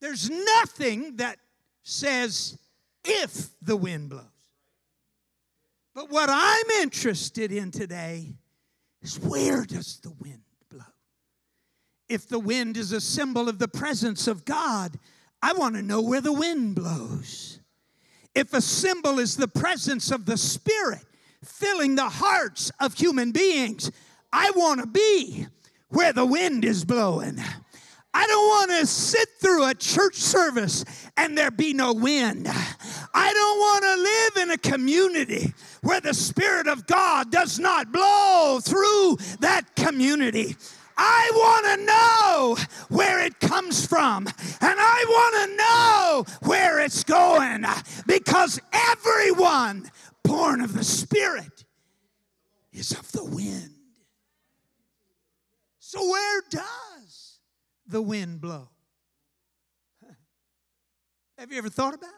There's 0.00 0.30
nothing 0.30 1.16
that 1.16 1.40
says 1.82 2.56
if 3.04 3.50
the 3.60 3.76
wind 3.76 4.08
blows. 4.08 4.24
But 5.94 6.08
what 6.08 6.30
I'm 6.32 6.70
interested 6.80 7.52
in 7.52 7.70
today 7.70 8.32
is 9.02 9.20
where 9.20 9.66
does 9.66 10.00
the 10.00 10.12
wind? 10.18 10.40
If 12.12 12.28
the 12.28 12.38
wind 12.38 12.76
is 12.76 12.92
a 12.92 13.00
symbol 13.00 13.48
of 13.48 13.58
the 13.58 13.68
presence 13.68 14.28
of 14.28 14.44
God, 14.44 14.98
I 15.40 15.54
want 15.54 15.76
to 15.76 15.82
know 15.82 16.02
where 16.02 16.20
the 16.20 16.30
wind 16.30 16.74
blows. 16.74 17.58
If 18.34 18.52
a 18.52 18.60
symbol 18.60 19.18
is 19.18 19.34
the 19.34 19.48
presence 19.48 20.10
of 20.10 20.26
the 20.26 20.36
Spirit 20.36 21.06
filling 21.42 21.94
the 21.94 22.10
hearts 22.10 22.70
of 22.80 22.92
human 22.92 23.32
beings, 23.32 23.90
I 24.30 24.50
want 24.54 24.80
to 24.80 24.86
be 24.86 25.46
where 25.88 26.12
the 26.12 26.26
wind 26.26 26.66
is 26.66 26.84
blowing. 26.84 27.38
I 28.12 28.26
don't 28.26 28.46
want 28.46 28.70
to 28.72 28.86
sit 28.86 29.30
through 29.40 29.64
a 29.64 29.74
church 29.74 30.16
service 30.16 30.84
and 31.16 31.36
there 31.36 31.50
be 31.50 31.72
no 31.72 31.94
wind. 31.94 32.46
I 32.46 33.32
don't 33.32 33.58
want 33.58 33.84
to 33.84 34.02
live 34.02 34.48
in 34.48 34.50
a 34.50 34.58
community 34.58 35.54
where 35.80 36.02
the 36.02 36.12
Spirit 36.12 36.66
of 36.66 36.86
God 36.86 37.32
does 37.32 37.58
not 37.58 37.90
blow 37.90 38.60
through 38.62 39.16
that 39.40 39.74
community. 39.76 40.56
I 40.96 41.30
want 41.34 41.66
to 41.66 41.86
know 41.86 42.96
where 42.96 43.24
it 43.24 43.40
comes 43.40 43.86
from 43.86 44.26
and 44.26 44.34
I 44.60 45.04
want 45.08 45.50
to 45.50 45.56
know 45.56 46.48
where 46.48 46.80
it's 46.80 47.04
going 47.04 47.64
because 48.06 48.60
everyone 48.72 49.90
born 50.22 50.60
of 50.60 50.74
the 50.74 50.84
Spirit 50.84 51.64
is 52.72 52.92
of 52.92 53.10
the 53.12 53.24
wind. 53.24 53.70
So, 55.78 56.08
where 56.08 56.42
does 56.50 57.38
the 57.86 58.00
wind 58.00 58.40
blow? 58.40 58.70
Have 61.38 61.52
you 61.52 61.58
ever 61.58 61.68
thought 61.68 61.94
about 61.94 62.08
it? 62.08 62.14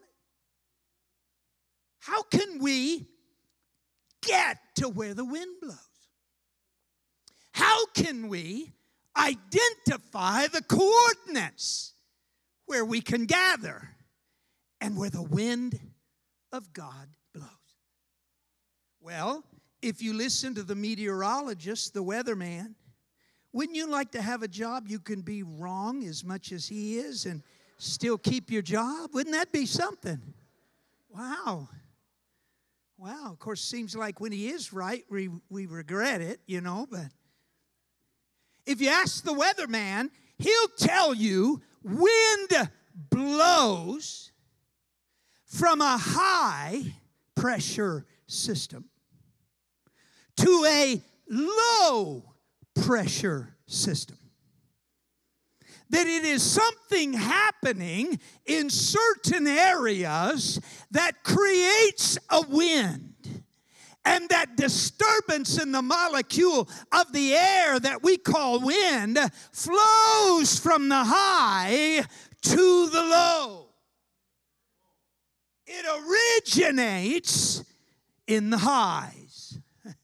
How 1.98 2.22
can 2.22 2.58
we 2.60 3.08
get 4.22 4.58
to 4.76 4.88
where 4.88 5.14
the 5.14 5.24
wind 5.24 5.56
blows? 5.60 5.93
How 7.74 7.86
can 7.86 8.28
we 8.28 8.70
identify 9.16 10.46
the 10.46 10.62
coordinates 10.62 11.94
where 12.66 12.84
we 12.84 13.00
can 13.00 13.26
gather 13.26 13.88
and 14.80 14.96
where 14.96 15.10
the 15.10 15.24
wind 15.24 15.80
of 16.52 16.72
God 16.72 17.08
blows? 17.34 17.48
Well, 19.00 19.42
if 19.82 20.00
you 20.00 20.14
listen 20.14 20.54
to 20.54 20.62
the 20.62 20.76
meteorologist, 20.76 21.94
the 21.94 22.04
weatherman, 22.04 22.76
wouldn't 23.52 23.76
you 23.76 23.90
like 23.90 24.12
to 24.12 24.22
have 24.22 24.44
a 24.44 24.48
job 24.48 24.86
you 24.86 25.00
can 25.00 25.22
be 25.22 25.42
wrong 25.42 26.04
as 26.04 26.22
much 26.22 26.52
as 26.52 26.68
he 26.68 26.98
is 26.98 27.26
and 27.26 27.42
still 27.78 28.18
keep 28.18 28.52
your 28.52 28.62
job? 28.62 29.10
Wouldn't 29.14 29.34
that 29.34 29.50
be 29.50 29.66
something? 29.66 30.22
Wow. 31.12 31.68
Wow. 32.98 33.32
Of 33.32 33.40
course, 33.40 33.60
seems 33.60 33.96
like 33.96 34.20
when 34.20 34.30
he 34.30 34.46
is 34.46 34.72
right, 34.72 35.04
we, 35.10 35.28
we 35.50 35.66
regret 35.66 36.20
it, 36.20 36.38
you 36.46 36.60
know, 36.60 36.86
but 36.88 37.06
if 38.66 38.80
you 38.80 38.88
ask 38.88 39.24
the 39.24 39.32
weatherman, 39.32 40.10
he'll 40.38 40.68
tell 40.76 41.14
you 41.14 41.62
wind 41.82 42.70
blows 43.10 44.32
from 45.44 45.80
a 45.80 45.96
high 45.98 46.82
pressure 47.34 48.06
system 48.26 48.86
to 50.36 50.64
a 50.66 51.02
low 51.28 52.34
pressure 52.74 53.56
system. 53.66 54.18
That 55.90 56.06
it 56.06 56.24
is 56.24 56.42
something 56.42 57.12
happening 57.12 58.18
in 58.46 58.70
certain 58.70 59.46
areas 59.46 60.60
that 60.90 61.22
creates 61.22 62.18
a 62.30 62.42
wind. 62.42 63.13
And 64.04 64.28
that 64.28 64.56
disturbance 64.56 65.60
in 65.60 65.72
the 65.72 65.80
molecule 65.80 66.68
of 66.92 67.12
the 67.12 67.34
air 67.34 67.80
that 67.80 68.02
we 68.02 68.18
call 68.18 68.60
wind 68.60 69.18
flows 69.52 70.58
from 70.58 70.88
the 70.88 71.04
high 71.04 72.04
to 72.42 72.88
the 72.90 73.02
low. 73.02 73.68
It 75.66 75.86
originates 76.46 77.64
in 78.26 78.50
the 78.50 78.58
highs. 78.58 79.58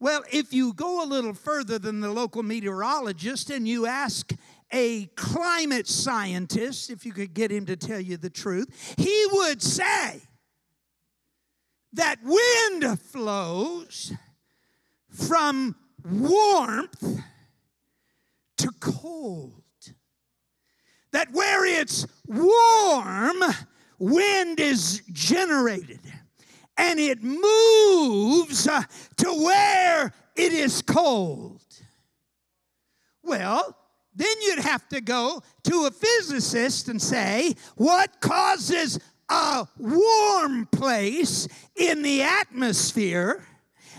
Well, 0.00 0.22
if 0.30 0.52
you 0.52 0.74
go 0.74 1.02
a 1.02 1.06
little 1.06 1.34
further 1.34 1.76
than 1.76 1.98
the 1.98 2.12
local 2.12 2.44
meteorologist 2.44 3.50
and 3.50 3.66
you 3.66 3.84
ask 3.84 4.32
a 4.72 5.06
climate 5.16 5.88
scientist, 5.88 6.90
if 6.90 7.04
you 7.04 7.12
could 7.12 7.34
get 7.34 7.50
him 7.50 7.66
to 7.66 7.74
tell 7.74 7.98
you 7.98 8.16
the 8.16 8.30
truth, 8.30 8.94
he 8.96 9.26
would 9.32 9.60
say 9.60 10.22
that 11.92 12.18
wind 12.22 13.00
flows 13.00 14.12
from 15.10 15.74
warmth 16.04 17.20
to 18.58 18.70
cold. 18.80 19.62
That 21.12 21.32
where 21.32 21.64
it's 21.64 22.06
warm, 22.26 23.42
wind 23.98 24.60
is 24.60 25.02
generated 25.12 26.00
and 26.76 27.00
it 27.00 27.22
moves 27.22 28.68
uh, 28.68 28.82
to 29.16 29.32
where 29.32 30.12
it 30.36 30.52
is 30.52 30.80
cold. 30.82 31.60
Well, 33.22 33.76
then 34.14 34.34
you'd 34.42 34.60
have 34.60 34.88
to 34.88 35.00
go 35.00 35.42
to 35.64 35.86
a 35.86 35.90
physicist 35.90 36.88
and 36.88 37.00
say, 37.00 37.54
what 37.76 38.20
causes 38.20 38.98
a 39.28 39.66
warm 39.76 40.66
place 40.66 41.48
in 41.76 42.02
the 42.02 42.22
atmosphere 42.22 43.44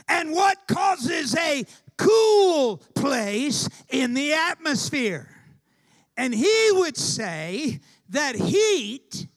and 0.07 0.31
what 0.31 0.67
causes 0.67 1.35
a 1.35 1.65
cool 1.97 2.77
place 2.95 3.69
in 3.89 4.13
the 4.13 4.33
atmosphere? 4.33 5.29
And 6.17 6.33
he 6.33 6.69
would 6.73 6.97
say 6.97 7.79
that 8.09 8.35
heat 8.35 9.27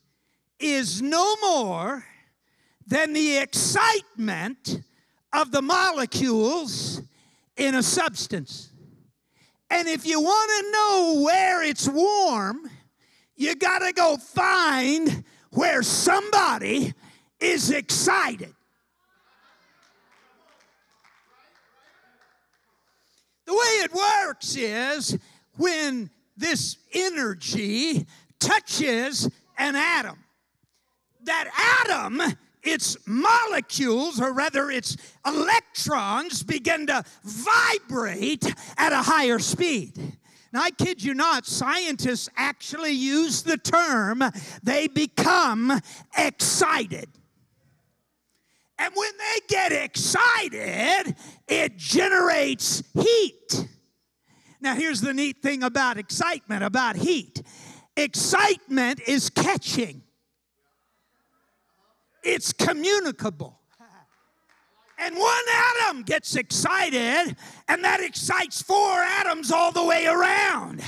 is 0.58 1.02
no 1.02 1.36
more 1.42 2.04
than 2.86 3.12
the 3.12 3.38
excitement 3.38 4.80
of 5.32 5.52
the 5.52 5.62
molecules 5.62 7.02
in 7.56 7.74
a 7.74 7.82
substance. 7.82 8.72
And 9.70 9.88
if 9.88 10.06
you 10.06 10.20
want 10.20 10.50
to 10.50 10.72
know 10.72 11.22
where 11.24 11.62
it's 11.62 11.88
warm, 11.88 12.70
you 13.36 13.54
got 13.54 13.80
to 13.80 13.92
go 13.92 14.16
find 14.16 15.24
where 15.52 15.82
somebody 15.82 16.92
is 17.40 17.70
excited. 17.70 18.52
The 23.46 23.52
way 23.52 23.58
it 23.58 23.92
works 23.92 24.56
is 24.56 25.18
when 25.56 26.10
this 26.36 26.78
energy 26.94 28.06
touches 28.38 29.28
an 29.58 29.76
atom, 29.76 30.18
that 31.24 31.84
atom 31.84 32.20
its 32.62 32.96
molecules, 33.06 34.20
or 34.20 34.32
rather 34.32 34.70
its 34.70 34.96
electrons, 35.26 36.42
begin 36.42 36.86
to 36.86 37.04
vibrate 37.24 38.54
at 38.78 38.92
a 38.92 39.02
higher 39.02 39.38
speed. 39.38 40.16
Now, 40.52 40.62
I 40.62 40.70
kid 40.70 41.02
you 41.02 41.14
not, 41.14 41.46
scientists 41.46 42.28
actually 42.36 42.92
use 42.92 43.42
the 43.42 43.56
term 43.56 44.22
they 44.62 44.86
become 44.86 45.80
excited. 46.16 47.08
And 48.78 48.92
when 48.94 49.12
they 49.16 49.40
get 49.48 49.72
excited, 49.72 51.16
it 51.48 51.76
generates 51.76 52.82
heat. 52.92 53.66
Now, 54.60 54.74
here's 54.74 55.00
the 55.00 55.14
neat 55.14 55.40
thing 55.42 55.62
about 55.62 55.96
excitement, 55.98 56.64
about 56.64 56.96
heat 56.96 57.42
excitement 57.96 59.00
is 59.06 59.30
catching, 59.30 60.02
it's 62.22 62.52
communicable. 62.52 63.61
And 65.02 65.16
one 65.16 65.44
atom 65.80 66.02
gets 66.02 66.36
excited, 66.36 67.36
and 67.68 67.84
that 67.84 68.00
excites 68.00 68.62
four 68.62 69.02
atoms 69.02 69.50
all 69.50 69.72
the 69.72 69.84
way 69.84 70.06
around 70.06 70.82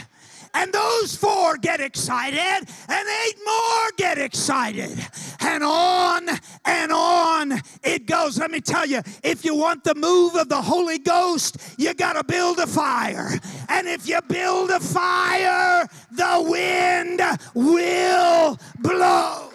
and 0.54 0.72
those 0.72 1.16
four 1.16 1.56
get 1.56 1.80
excited, 1.80 2.38
and 2.38 3.08
eight 3.26 3.36
more 3.44 3.90
get 3.96 4.18
excited, 4.18 4.96
and 5.40 5.64
on 5.64 6.28
and 6.64 6.92
on 6.92 7.60
it 7.82 8.06
goes. 8.06 8.38
Let 8.38 8.50
me 8.50 8.60
tell 8.60 8.86
you, 8.86 9.02
if 9.22 9.44
you 9.44 9.56
want 9.56 9.84
the 9.84 9.94
move 9.94 10.36
of 10.36 10.48
the 10.48 10.62
Holy 10.62 10.98
Ghost, 10.98 11.58
you 11.76 11.92
got 11.92 12.14
to 12.14 12.24
build 12.24 12.58
a 12.58 12.66
fire. 12.66 13.30
And 13.68 13.88
if 13.88 14.08
you 14.08 14.20
build 14.28 14.70
a 14.70 14.80
fire, 14.80 15.86
the 16.12 16.46
wind 16.48 17.20
will 17.54 18.58
blow. 18.78 19.53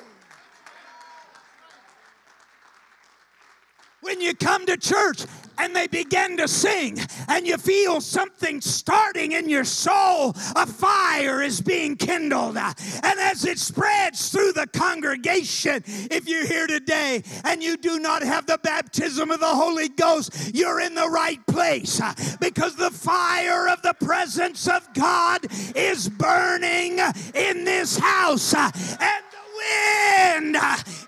When 4.09 4.21
you 4.21 4.33
come 4.33 4.65
to 4.65 4.75
church, 4.75 5.23
and 5.59 5.75
they 5.75 5.85
begin 5.85 6.35
to 6.37 6.47
sing, 6.47 6.97
and 7.27 7.45
you 7.45 7.57
feel 7.57 8.01
something 8.01 8.59
starting 8.59 9.33
in 9.33 9.47
your 9.47 9.63
soul. 9.63 10.33
A 10.55 10.65
fire 10.65 11.43
is 11.43 11.61
being 11.61 11.95
kindled. 11.95 12.57
And 12.57 13.19
as 13.19 13.45
it 13.45 13.59
spreads 13.59 14.29
through 14.29 14.53
the 14.53 14.65
congregation, 14.65 15.83
if 15.85 16.27
you're 16.27 16.47
here 16.47 16.65
today 16.65 17.21
and 17.43 17.61
you 17.61 17.77
do 17.77 17.99
not 17.99 18.23
have 18.23 18.47
the 18.47 18.57
baptism 18.63 19.29
of 19.29 19.41
the 19.41 19.45
Holy 19.45 19.89
Ghost, 19.89 20.55
you're 20.55 20.79
in 20.79 20.95
the 20.95 21.07
right 21.07 21.45
place 21.45 22.01
because 22.39 22.75
the 22.75 22.89
fire 22.89 23.67
of 23.67 23.79
the 23.83 23.93
presence 23.93 24.67
of 24.67 24.91
God 24.95 25.45
is 25.75 26.09
burning 26.09 26.97
in 27.35 27.63
this 27.63 27.95
house, 27.99 28.55
and 28.55 29.23
the 29.31 30.55
wind 30.55 30.57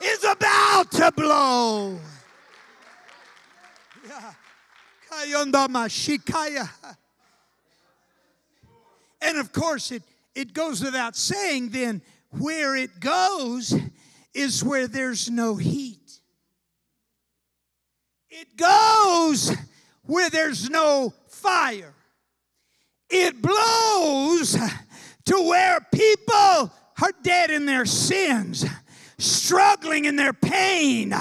is 0.03 0.24
about 0.24 0.91
to 0.91 1.12
blow. 1.13 2.00
And 9.21 9.37
of 9.37 9.51
course, 9.51 9.91
it, 9.91 10.03
it 10.33 10.53
goes 10.53 10.83
without 10.83 11.15
saying 11.15 11.69
then, 11.69 12.01
where 12.31 12.75
it 12.75 12.99
goes 12.99 13.75
is 14.33 14.63
where 14.63 14.87
there's 14.87 15.29
no 15.29 15.55
heat. 15.55 15.97
It 18.29 18.55
goes 18.55 19.55
where 20.03 20.29
there's 20.29 20.69
no 20.69 21.13
fire. 21.27 21.93
It 23.09 23.41
blows 23.41 24.57
to 25.25 25.47
where 25.47 25.85
people 25.93 26.71
are 27.01 27.11
dead 27.21 27.51
in 27.51 27.65
their 27.65 27.85
sins, 27.85 28.65
struggling 29.17 30.05
in 30.05 30.15
their 30.15 30.33
pain, 30.33 31.13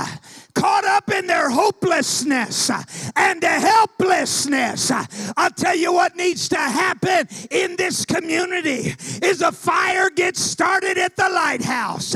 caught 0.61 0.85
up 0.85 1.11
in 1.11 1.26
their 1.26 1.49
hopelessness 1.49 2.71
and 3.17 3.43
helplessness. 3.43 4.93
I'll 5.37 5.50
tell 5.50 5.75
you 5.75 5.93
what 5.93 6.17
needs 6.17 6.50
to 6.50 6.59
happen 6.59 7.29
in 7.50 7.76
this 7.76 8.05
community 8.05 8.95
is 9.23 9.40
a 9.40 9.52
fire 9.52 10.11
gets 10.11 10.40
started 10.40 10.99
at 10.99 11.17
the 11.17 11.31
lighthouse 11.31 12.12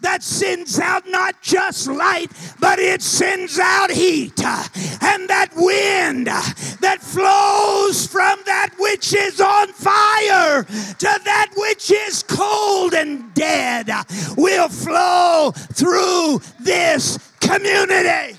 that 0.00 0.22
sends 0.22 0.78
out 0.78 1.08
not 1.08 1.40
just 1.40 1.88
light, 1.88 2.30
but 2.60 2.78
it 2.78 3.00
sends 3.00 3.58
out 3.58 3.90
heat. 3.90 4.38
And 4.44 5.28
that 5.30 5.50
wind 5.56 6.26
that 6.26 6.98
flows 7.00 8.06
from 8.06 8.38
that 8.44 8.74
which 8.78 9.14
is 9.14 9.40
on 9.40 9.68
fire 9.72 10.64
to 10.64 11.20
that 11.24 11.50
which 11.56 11.90
is 11.90 12.22
cold 12.22 12.92
and 12.92 13.32
dead 13.32 13.88
will 14.36 14.68
flow 14.68 15.52
through 15.72 16.40
community. 17.66 18.38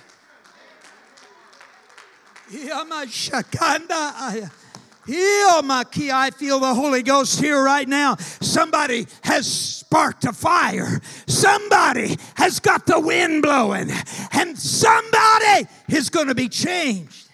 I 6.12 6.32
feel 6.32 6.60
the 6.60 6.74
Holy 6.74 7.04
Ghost 7.04 7.40
here 7.40 7.64
right 7.64 7.88
now. 7.88 8.16
Somebody 8.16 9.08
has 9.24 9.52
sparked 9.52 10.26
a 10.26 10.34
fire. 10.34 11.02
Somebody 11.28 12.18
has 12.36 12.60
got 12.60 12.86
the 12.86 13.00
wind 13.00 13.42
blowing. 13.42 13.90
And 14.34 14.58
somebody 14.58 15.68
is 15.90 16.10
going 16.10 16.28
to 16.28 16.36
be 16.36 16.50
changed. 16.50 17.30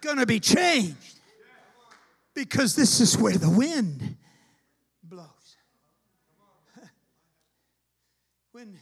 Going 0.00 0.18
to 0.18 0.26
be 0.26 0.40
changed. 0.40 0.96
Because 2.34 2.74
this 2.74 3.00
is 3.00 3.16
where 3.16 3.36
the 3.36 3.50
wind 3.50 4.16
blows. 5.02 5.28
When 8.52 8.78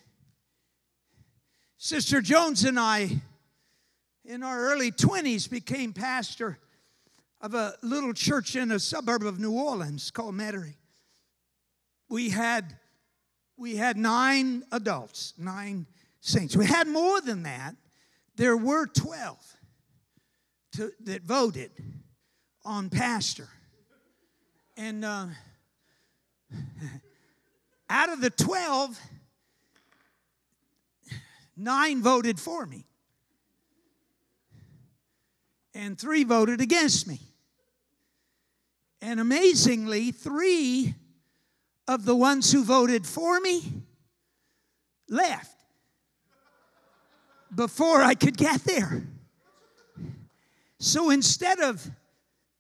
Sister 1.84 2.20
Jones 2.20 2.62
and 2.62 2.78
I, 2.78 3.10
in 4.24 4.44
our 4.44 4.56
early 4.70 4.92
20s, 4.92 5.50
became 5.50 5.92
pastor 5.92 6.60
of 7.40 7.54
a 7.54 7.74
little 7.82 8.12
church 8.12 8.54
in 8.54 8.70
a 8.70 8.78
suburb 8.78 9.24
of 9.24 9.40
New 9.40 9.50
Orleans 9.50 10.12
called 10.12 10.36
Metairie. 10.36 10.76
We 12.08 12.30
had, 12.30 12.76
we 13.56 13.74
had 13.74 13.96
nine 13.96 14.62
adults, 14.70 15.34
nine 15.36 15.86
saints. 16.20 16.54
We 16.54 16.66
had 16.66 16.86
more 16.86 17.20
than 17.20 17.42
that. 17.42 17.74
There 18.36 18.56
were 18.56 18.86
12 18.86 19.56
to, 20.76 20.92
that 21.00 21.22
voted 21.24 21.72
on 22.64 22.90
pastor. 22.90 23.48
And 24.76 25.04
uh, 25.04 25.26
out 27.90 28.08
of 28.08 28.20
the 28.20 28.30
12, 28.30 29.00
Nine 31.56 32.02
voted 32.02 32.40
for 32.40 32.66
me, 32.66 32.86
and 35.74 35.98
three 35.98 36.24
voted 36.24 36.60
against 36.60 37.06
me. 37.06 37.20
And 39.00 39.20
amazingly, 39.20 40.12
three 40.12 40.94
of 41.88 42.04
the 42.04 42.16
ones 42.16 42.52
who 42.52 42.64
voted 42.64 43.06
for 43.06 43.40
me 43.40 43.82
left 45.08 45.56
before 47.54 48.02
I 48.02 48.14
could 48.14 48.36
get 48.36 48.64
there. 48.64 49.02
So 50.78 51.10
instead 51.10 51.60
of 51.60 51.86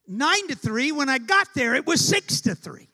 nine 0.06 0.48
to 0.48 0.54
three, 0.54 0.92
when 0.92 1.08
I 1.08 1.18
got 1.18 1.48
there, 1.54 1.74
it 1.74 1.86
was 1.86 2.04
six 2.04 2.40
to 2.42 2.54
three. 2.54 2.88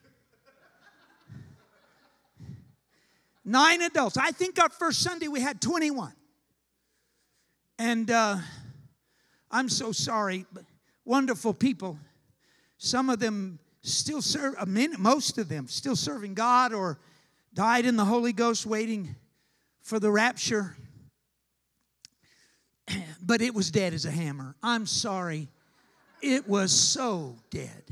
Nine 3.48 3.80
adults. 3.80 4.18
I 4.18 4.30
think 4.30 4.60
our 4.60 4.68
first 4.68 5.00
Sunday 5.00 5.26
we 5.26 5.40
had 5.40 5.62
21. 5.62 6.12
And 7.78 8.10
uh, 8.10 8.36
I'm 9.50 9.70
so 9.70 9.90
sorry, 9.90 10.44
but 10.52 10.64
wonderful 11.06 11.54
people. 11.54 11.98
Some 12.76 13.08
of 13.08 13.20
them 13.20 13.58
still 13.80 14.20
serve, 14.20 14.68
mean, 14.68 14.92
most 14.98 15.38
of 15.38 15.48
them 15.48 15.66
still 15.66 15.96
serving 15.96 16.34
God 16.34 16.74
or 16.74 16.98
died 17.54 17.86
in 17.86 17.96
the 17.96 18.04
Holy 18.04 18.34
Ghost 18.34 18.66
waiting 18.66 19.16
for 19.80 19.98
the 19.98 20.10
rapture. 20.10 20.76
But 23.22 23.40
it 23.40 23.54
was 23.54 23.70
dead 23.70 23.94
as 23.94 24.04
a 24.04 24.10
hammer. 24.10 24.56
I'm 24.62 24.84
sorry. 24.86 25.48
It 26.20 26.48
was 26.48 26.70
so 26.72 27.36
dead. 27.50 27.84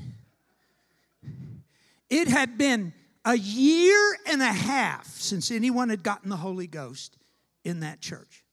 It 2.10 2.28
had 2.28 2.58
been 2.58 2.92
a 3.26 3.36
year 3.36 4.16
and 4.26 4.40
a 4.40 4.52
half 4.52 5.06
since 5.08 5.50
anyone 5.50 5.88
had 5.88 6.04
gotten 6.04 6.30
the 6.30 6.36
Holy 6.36 6.68
Ghost 6.68 7.18
in 7.64 7.80
that 7.80 8.00
church. 8.00 8.44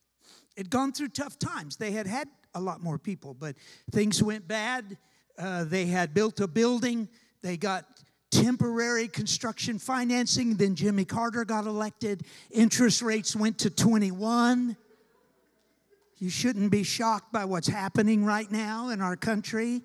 It'd 0.57 0.71
gone 0.71 0.91
through 0.91 1.09
tough 1.09 1.37
times. 1.37 1.77
They 1.77 1.91
had 1.91 2.07
had 2.07 2.27
a 2.55 2.59
lot 2.59 2.81
more 2.81 2.97
people, 2.97 3.35
but 3.35 3.55
things 3.91 4.21
went 4.21 4.47
bad. 4.47 4.97
Uh, 5.37 5.63
they 5.63 5.85
had 5.85 6.13
built 6.13 6.39
a 6.39 6.47
building. 6.47 7.07
They 7.43 7.55
got 7.55 7.85
temporary 8.31 9.07
construction 9.07 9.77
financing. 9.77 10.55
Then 10.55 10.75
Jimmy 10.75 11.05
Carter 11.05 11.45
got 11.45 11.65
elected. 11.65 12.23
Interest 12.51 13.03
rates 13.03 13.35
went 13.35 13.59
to 13.59 13.69
21. 13.69 14.75
You 16.17 16.29
shouldn't 16.29 16.71
be 16.71 16.83
shocked 16.83 17.31
by 17.31 17.45
what's 17.45 17.67
happening 17.67 18.25
right 18.25 18.51
now 18.51 18.89
in 18.89 19.01
our 19.01 19.15
country. 19.15 19.83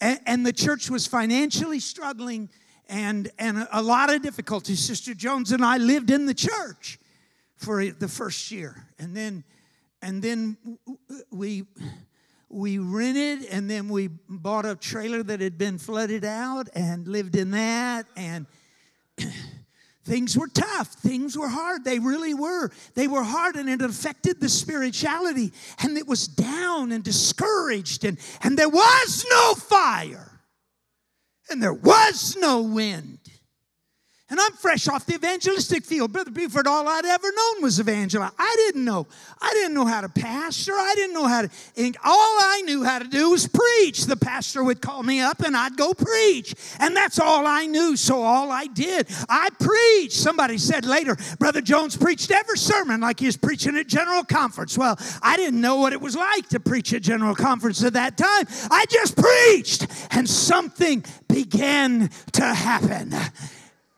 And, 0.00 0.20
and 0.26 0.46
the 0.46 0.52
church 0.52 0.90
was 0.90 1.06
financially 1.06 1.80
struggling 1.80 2.48
and, 2.88 3.30
and 3.38 3.66
a 3.72 3.82
lot 3.82 4.12
of 4.12 4.22
difficulties. 4.22 4.80
Sister 4.80 5.14
Jones 5.14 5.52
and 5.52 5.64
I 5.64 5.78
lived 5.78 6.10
in 6.10 6.26
the 6.26 6.34
church 6.34 6.98
for 7.56 7.84
the 7.84 8.08
first 8.08 8.50
year. 8.50 8.86
And 8.98 9.16
then, 9.16 9.44
and 10.02 10.22
then 10.22 10.56
we, 11.30 11.64
we 12.48 12.78
rented 12.78 13.44
and 13.46 13.68
then 13.68 13.88
we 13.88 14.08
bought 14.28 14.66
a 14.66 14.76
trailer 14.76 15.22
that 15.22 15.40
had 15.40 15.58
been 15.58 15.78
flooded 15.78 16.24
out 16.24 16.68
and 16.74 17.08
lived 17.08 17.34
in 17.34 17.50
that. 17.52 18.06
And 18.16 18.46
Things 20.06 20.38
were 20.38 20.46
tough. 20.46 20.92
Things 20.92 21.36
were 21.36 21.48
hard. 21.48 21.84
They 21.84 21.98
really 21.98 22.32
were. 22.32 22.70
They 22.94 23.08
were 23.08 23.24
hard 23.24 23.56
and 23.56 23.68
it 23.68 23.82
affected 23.82 24.40
the 24.40 24.48
spirituality. 24.48 25.52
And 25.82 25.98
it 25.98 26.06
was 26.06 26.28
down 26.28 26.92
and 26.92 27.02
discouraged. 27.02 28.04
And, 28.04 28.16
and 28.40 28.56
there 28.56 28.68
was 28.68 29.26
no 29.28 29.54
fire. 29.54 30.30
And 31.50 31.60
there 31.60 31.74
was 31.74 32.36
no 32.36 32.62
wind. 32.62 33.18
And 34.28 34.40
I'm 34.40 34.52
fresh 34.54 34.88
off 34.88 35.06
the 35.06 35.14
evangelistic 35.14 35.84
field. 35.84 36.12
Brother 36.12 36.32
Buford, 36.32 36.66
all 36.66 36.88
I'd 36.88 37.04
ever 37.04 37.28
known 37.30 37.62
was 37.62 37.78
evangelize. 37.78 38.32
I 38.36 38.54
didn't 38.66 38.84
know. 38.84 39.06
I 39.40 39.52
didn't 39.52 39.74
know 39.74 39.86
how 39.86 40.00
to 40.00 40.08
pastor. 40.08 40.72
I 40.72 40.94
didn't 40.96 41.14
know 41.14 41.28
how 41.28 41.42
to. 41.42 41.48
All 42.04 42.36
I 42.40 42.62
knew 42.64 42.82
how 42.82 42.98
to 42.98 43.06
do 43.06 43.30
was 43.30 43.46
preach. 43.46 44.06
The 44.06 44.16
pastor 44.16 44.64
would 44.64 44.80
call 44.80 45.04
me 45.04 45.20
up 45.20 45.42
and 45.42 45.56
I'd 45.56 45.76
go 45.76 45.94
preach. 45.94 46.56
And 46.80 46.96
that's 46.96 47.20
all 47.20 47.46
I 47.46 47.66
knew. 47.66 47.94
So 47.96 48.20
all 48.20 48.50
I 48.50 48.66
did, 48.66 49.06
I 49.28 49.48
preached. 49.60 50.16
Somebody 50.16 50.58
said 50.58 50.84
later, 50.84 51.16
Brother 51.38 51.60
Jones 51.60 51.96
preached 51.96 52.32
every 52.32 52.58
sermon 52.58 53.02
like 53.02 53.20
he 53.20 53.26
was 53.26 53.36
preaching 53.36 53.76
at 53.76 53.86
General 53.86 54.24
Conference. 54.24 54.76
Well, 54.76 54.98
I 55.22 55.36
didn't 55.36 55.60
know 55.60 55.76
what 55.76 55.92
it 55.92 56.00
was 56.00 56.16
like 56.16 56.48
to 56.48 56.58
preach 56.58 56.92
at 56.92 57.02
General 57.02 57.36
Conference 57.36 57.84
at 57.84 57.92
that 57.92 58.16
time. 58.16 58.46
I 58.72 58.86
just 58.90 59.16
preached. 59.16 59.86
And 60.10 60.28
something 60.28 61.04
began 61.28 62.10
to 62.32 62.42
happen 62.44 63.14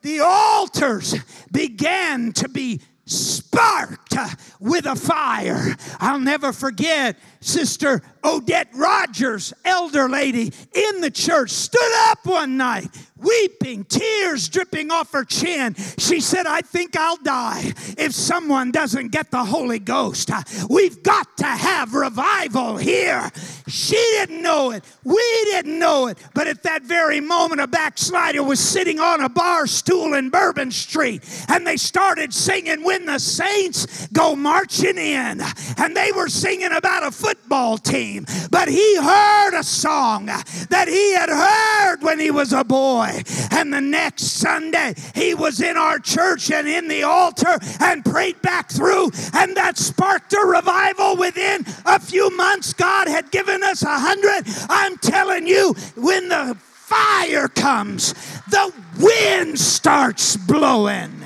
the 0.03 0.21
altars 0.21 1.15
began 1.51 2.33
to 2.33 2.49
be 2.49 2.81
sparked 3.05 4.15
with 4.61 4.87
a 4.87 4.95
fire. 4.95 5.75
I'll 5.99 6.21
never 6.21 6.53
forget 6.53 7.17
Sister 7.41 8.03
Odette 8.25 8.69
Rogers, 8.75 9.55
elder 9.65 10.09
lady 10.09 10.53
in 10.73 11.01
the 11.01 11.11
church, 11.11 11.51
stood 11.51 11.93
up 12.11 12.19
one 12.25 12.57
night, 12.57 12.89
weeping, 13.17 13.85
tears 13.85 14.49
dripping 14.49 14.91
off 14.91 15.13
her 15.13 15.25
chin. 15.25 15.75
She 15.99 16.21
said, 16.21 16.47
I 16.47 16.61
think 16.61 16.97
I'll 16.97 17.17
die 17.17 17.73
if 17.97 18.13
someone 18.13 18.73
doesn't 18.73 19.09
get 19.09 19.31
the 19.31 19.45
Holy 19.45 19.79
Ghost. 19.79 20.31
We've 20.69 21.03
got 21.03 21.37
to 21.39 21.47
have 21.47 21.95
revival 21.95 22.77
here. 22.77 23.31
She 23.69 23.97
didn't 23.97 24.43
know 24.43 24.71
it. 24.71 24.85
We 25.05 25.23
didn't 25.45 25.79
know 25.79 26.09
it. 26.09 26.19
But 26.35 26.47
at 26.47 26.63
that 26.65 26.83
very 26.83 27.21
moment, 27.21 27.61
a 27.61 27.67
backslider 27.67 28.43
was 28.43 28.61
sitting 28.61 29.01
on 29.01 29.21
a 29.21 29.29
bar 29.29 29.67
stool 29.67 30.15
in 30.15 30.31
Bourbon 30.31 30.71
Street, 30.71 31.23
and 31.49 31.67
they 31.67 31.77
started 31.77 32.33
singing, 32.33 32.83
When 32.83 33.07
the 33.07 33.19
Saints 33.19 34.07
Go 34.09 34.35
Marching 34.35 34.99
In. 34.99 35.41
And 35.77 35.97
they 35.97 36.13
were 36.13 36.29
singing 36.29 36.73
about 36.73 37.07
a 37.07 37.11
football 37.11 37.79
team, 37.79 38.27
but 38.51 38.69
he 38.69 38.97
heard 38.97 39.59
a 39.59 39.63
song 39.63 40.27
that 40.27 40.89
he 40.89 41.15
had 41.15 41.29
heard 41.29 42.03
when 42.03 42.19
he 42.19 42.31
was 42.31 42.53
a 42.53 42.65
boy. 42.65 43.23
And 43.51 43.73
the 43.73 43.81
next 43.81 44.25
Sunday, 44.25 44.95
he 45.15 45.35
was 45.35 45.61
in 45.61 45.77
our 45.77 45.99
church 45.99 46.51
and 46.51 46.67
in 46.69 46.89
the 46.89 47.03
altar 47.03 47.59
and 47.81 48.05
prayed 48.05 48.41
back 48.43 48.71
through, 48.71 49.11
and 49.35 49.57
that 49.57 49.79
sparked 49.79 50.33
a 50.33 50.47
revival 50.47 51.17
within 51.17 51.65
a 51.85 51.99
few 51.99 52.35
months. 52.37 52.73
God 52.73 53.09
had 53.09 53.31
given 53.31 53.58
us 53.63 53.83
a 53.83 53.99
hundred. 53.99 54.45
I'm 54.69 54.97
telling 54.99 55.47
you, 55.47 55.75
when 55.97 56.29
the 56.29 56.57
fire 56.61 57.49
comes, 57.49 58.15
the 58.49 58.73
wind 58.99 59.59
starts 59.59 60.37
blowing. 60.37 61.23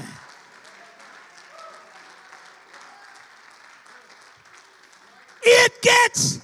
It 5.45 5.73
gets 5.83 6.41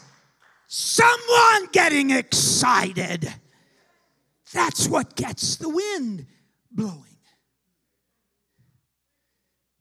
someone 0.66 1.68
getting 1.72 2.10
excited. 2.10 3.32
That's 4.52 4.88
what 4.88 5.14
gets 5.16 5.56
the 5.56 5.68
wind 5.68 6.26
blowing. 6.70 7.04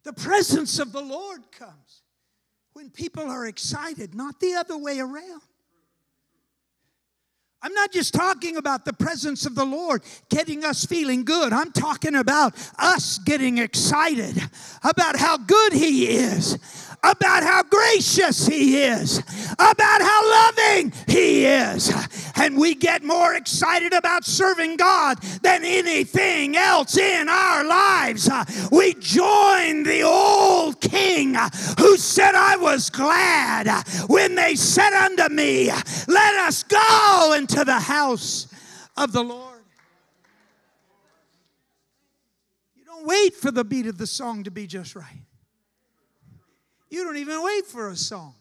The 0.03 0.13
presence 0.13 0.79
of 0.79 0.91
the 0.93 1.01
Lord 1.01 1.51
comes 1.51 2.03
when 2.73 2.89
people 2.89 3.23
are 3.23 3.45
excited, 3.45 4.15
not 4.15 4.39
the 4.39 4.53
other 4.53 4.77
way 4.77 4.99
around. 4.99 5.41
I'm 7.67 7.73
not 7.73 7.91
just 7.91 8.13
talking 8.13 8.55
about 8.55 8.85
the 8.85 8.93
presence 8.93 9.45
of 9.45 9.53
the 9.53 9.65
Lord 9.65 10.01
getting 10.29 10.63
us 10.63 10.85
feeling 10.85 11.25
good. 11.25 11.51
I'm 11.51 11.73
talking 11.73 12.15
about 12.15 12.55
us 12.79 13.17
getting 13.17 13.57
excited 13.57 14.41
about 14.85 15.17
how 15.17 15.35
good 15.35 15.73
He 15.73 16.07
is, 16.07 16.57
about 17.03 17.43
how 17.43 17.63
gracious 17.63 18.47
He 18.47 18.81
is, 18.83 19.19
about 19.53 20.01
how 20.01 20.29
loving 20.29 20.93
He 21.07 21.45
is. 21.45 21.91
And 22.35 22.57
we 22.57 22.75
get 22.75 23.03
more 23.03 23.33
excited 23.35 23.93
about 23.93 24.25
serving 24.25 24.77
God 24.77 25.21
than 25.41 25.63
anything 25.63 26.55
else 26.55 26.97
in 26.97 27.27
our 27.29 27.63
lives. 27.63 28.29
We 28.71 28.93
join 28.95 29.83
the 29.83 30.03
old 30.03 30.79
king 30.81 31.35
who 31.79 31.97
said, 31.97 32.35
I 32.35 32.57
was 32.57 32.89
glad 32.89 33.67
when 34.07 34.35
they 34.35 34.55
said 34.55 34.93
unto 34.93 35.33
me, 35.33 35.71
Let 36.07 36.35
us 36.35 36.63
go 36.63 37.33
into 37.37 37.63
the 37.65 37.79
house 37.79 38.47
of 38.95 39.11
the 39.11 39.23
Lord. 39.23 39.61
You 42.75 42.85
don't 42.85 43.05
wait 43.05 43.35
for 43.35 43.51
the 43.51 43.63
beat 43.63 43.87
of 43.87 43.97
the 43.97 44.07
song 44.07 44.43
to 44.43 44.51
be 44.51 44.67
just 44.67 44.95
right. 44.95 45.26
You 46.89 47.03
don't 47.03 47.17
even 47.17 47.43
wait 47.43 47.65
for 47.65 47.89
a 47.89 47.95
song. 47.95 48.33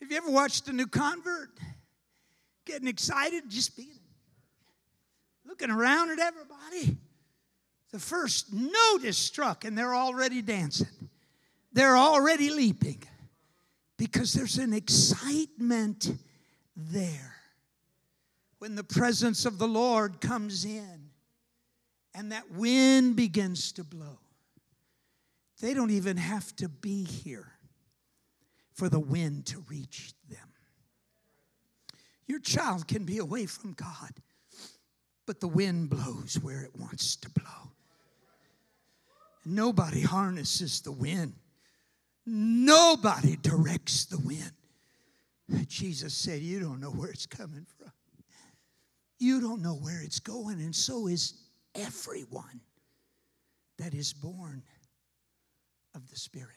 Have 0.00 0.10
you 0.10 0.16
ever 0.16 0.30
watched 0.30 0.68
a 0.68 0.72
new 0.72 0.86
convert 0.86 1.50
getting 2.64 2.88
excited, 2.88 3.44
just 3.48 3.76
being 3.76 3.88
looking 5.44 5.70
around 5.70 6.10
at 6.10 6.18
everybody? 6.18 6.96
The 7.92 7.98
first 7.98 8.52
note 8.52 9.04
is 9.04 9.18
struck, 9.18 9.64
and 9.64 9.76
they're 9.76 9.94
already 9.94 10.40
dancing. 10.42 10.88
They're 11.72 11.96
already 11.96 12.50
leaping 12.50 13.02
because 13.96 14.32
there's 14.32 14.58
an 14.58 14.72
excitement 14.72 16.12
there. 16.76 17.36
When 18.58 18.74
the 18.74 18.84
presence 18.84 19.44
of 19.44 19.58
the 19.58 19.68
Lord 19.68 20.20
comes 20.20 20.64
in 20.64 21.10
and 22.14 22.32
that 22.32 22.50
wind 22.50 23.16
begins 23.16 23.72
to 23.72 23.84
blow, 23.84 24.18
they 25.62 25.74
don't 25.74 25.92
even 25.92 26.16
have 26.16 26.54
to 26.56 26.68
be 26.68 27.04
here 27.04 27.52
for 28.74 28.88
the 28.88 28.98
wind 28.98 29.46
to 29.46 29.64
reach 29.70 30.12
them. 30.28 30.48
Your 32.26 32.40
child 32.40 32.88
can 32.88 33.04
be 33.04 33.18
away 33.18 33.46
from 33.46 33.72
God, 33.74 34.10
but 35.24 35.38
the 35.38 35.46
wind 35.46 35.88
blows 35.88 36.36
where 36.42 36.62
it 36.64 36.76
wants 36.76 37.14
to 37.16 37.30
blow. 37.30 37.70
Nobody 39.46 40.02
harnesses 40.02 40.80
the 40.80 40.92
wind, 40.92 41.34
nobody 42.26 43.36
directs 43.36 44.06
the 44.06 44.18
wind. 44.18 44.52
Jesus 45.68 46.12
said, 46.12 46.42
You 46.42 46.58
don't 46.58 46.80
know 46.80 46.90
where 46.90 47.10
it's 47.10 47.26
coming 47.26 47.66
from. 47.78 47.92
You 49.20 49.40
don't 49.40 49.62
know 49.62 49.74
where 49.74 50.02
it's 50.02 50.18
going, 50.18 50.60
and 50.60 50.74
so 50.74 51.06
is 51.06 51.34
everyone 51.76 52.60
that 53.78 53.94
is 53.94 54.12
born 54.12 54.64
of 55.94 56.08
the 56.10 56.16
Spirit. 56.16 56.50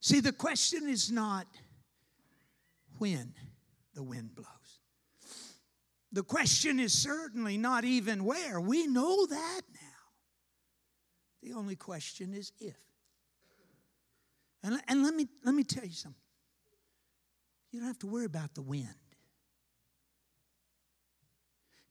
See, 0.00 0.20
the 0.20 0.32
question 0.32 0.88
is 0.88 1.10
not 1.10 1.46
when 2.98 3.34
the 3.94 4.02
wind 4.02 4.34
blows. 4.34 4.46
The 6.12 6.22
question 6.22 6.78
is 6.78 6.92
certainly 6.92 7.56
not 7.56 7.84
even 7.84 8.24
where. 8.24 8.60
We 8.60 8.86
know 8.86 9.26
that 9.26 9.60
now. 9.72 9.88
The 11.42 11.54
only 11.54 11.76
question 11.76 12.34
is 12.34 12.52
if. 12.60 12.76
And, 14.62 14.80
and 14.88 15.02
let, 15.02 15.14
me, 15.14 15.26
let 15.44 15.54
me 15.54 15.64
tell 15.64 15.84
you 15.84 15.92
something. 15.92 16.20
You 17.72 17.80
don't 17.80 17.88
have 17.88 17.98
to 18.00 18.06
worry 18.06 18.26
about 18.26 18.54
the 18.54 18.62
wind. 18.62 18.86
Have 18.86 18.96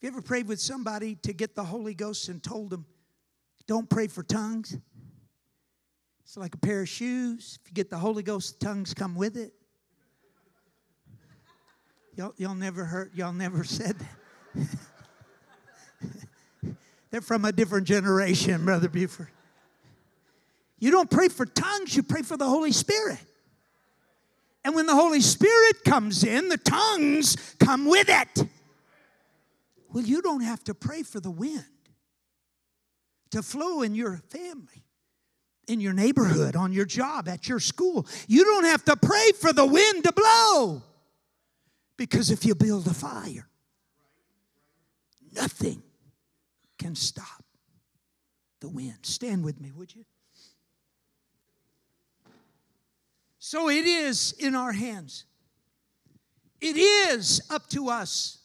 you 0.02 0.10
ever 0.10 0.22
prayed 0.22 0.48
with 0.48 0.60
somebody 0.60 1.16
to 1.16 1.34
get 1.34 1.56
the 1.56 1.64
Holy 1.64 1.94
Ghost 1.94 2.30
and 2.30 2.42
told 2.42 2.70
them, 2.70 2.86
don't 3.68 3.90
pray 3.90 4.08
for 4.08 4.24
tongues? 4.24 4.78
It's 6.32 6.38
like 6.38 6.56
a 6.56 6.60
pair 6.60 6.80
of 6.80 6.88
shoes. 6.88 7.60
If 7.62 7.70
you 7.70 7.74
get 7.74 7.90
the 7.90 7.98
Holy 7.98 8.24
Ghost, 8.24 8.62
tongues 8.62 8.94
come 8.94 9.16
with 9.16 9.36
it. 9.36 9.52
Y'all, 12.16 12.34
y'all 12.38 12.56
never 12.56 12.86
heard, 12.86 13.12
y'all 13.14 13.34
never 13.34 13.64
said 13.66 13.98
that. 14.56 14.68
They're 17.12 17.20
from 17.20 17.44
a 17.44 17.52
different 17.52 17.86
generation, 17.86 18.64
Brother 18.64 18.88
Buford. 18.88 19.28
You 20.80 20.92
don't 20.92 21.12
pray 21.12 21.28
for 21.28 21.46
tongues, 21.46 21.98
you 21.98 22.02
pray 22.02 22.22
for 22.22 22.38
the 22.38 22.48
Holy 22.48 22.72
Spirit. 22.72 23.20
And 24.64 24.74
when 24.74 24.86
the 24.86 24.96
Holy 24.96 25.20
Spirit 25.20 25.84
comes 25.84 26.24
in, 26.24 26.48
the 26.48 26.56
tongues 26.56 27.36
come 27.60 27.84
with 27.84 28.08
it. 28.08 28.48
Well, 29.92 30.06
you 30.06 30.22
don't 30.22 30.44
have 30.44 30.64
to 30.64 30.74
pray 30.74 31.04
for 31.04 31.20
the 31.20 31.30
wind 31.30 31.66
to 33.32 33.44
flow 33.44 33.82
in 33.82 33.96
your 33.96 34.22
family 34.30 34.86
in 35.72 35.80
your 35.80 35.94
neighborhood, 35.94 36.56
on 36.56 36.74
your 36.74 36.86
job, 36.86 37.30
at 37.30 37.48
your 37.48 37.60
school. 37.60 38.06
You 38.28 38.44
don't 38.44 38.66
have 38.66 38.84
to 38.86 38.98
pray 38.98 39.32
for 39.40 39.54
the 39.54 39.66
wind 39.66 40.04
to 40.04 40.12
blow. 40.12 40.84
Because 41.96 42.30
if 42.30 42.46
you 42.46 42.56
build 42.56 42.88
a 42.88 42.94
fire, 42.94 43.48
nothing 45.34 45.82
can 46.78 46.96
stop 46.96 47.44
the 48.60 48.68
wind. 48.68 48.98
Stand 49.04 49.46
with 49.46 49.62
me, 49.62 49.72
would 49.72 49.96
you? 49.96 50.04
So 53.40 53.70
it 53.70 53.86
is 53.86 54.34
in 54.40 54.56
our 54.56 54.72
hands. 54.72 55.26
It 56.60 56.76
is 56.76 57.42
up 57.50 57.70
to 57.70 57.90
us. 57.90 58.40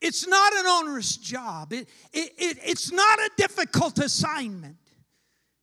It's 0.00 0.26
not 0.26 0.52
an 0.52 0.66
onerous 0.66 1.16
job. 1.16 1.72
It, 1.72 1.88
it, 2.12 2.32
it, 2.36 2.58
it's 2.64 2.92
not 2.92 3.18
a 3.18 3.30
difficult 3.36 3.98
assignment. 3.98 4.76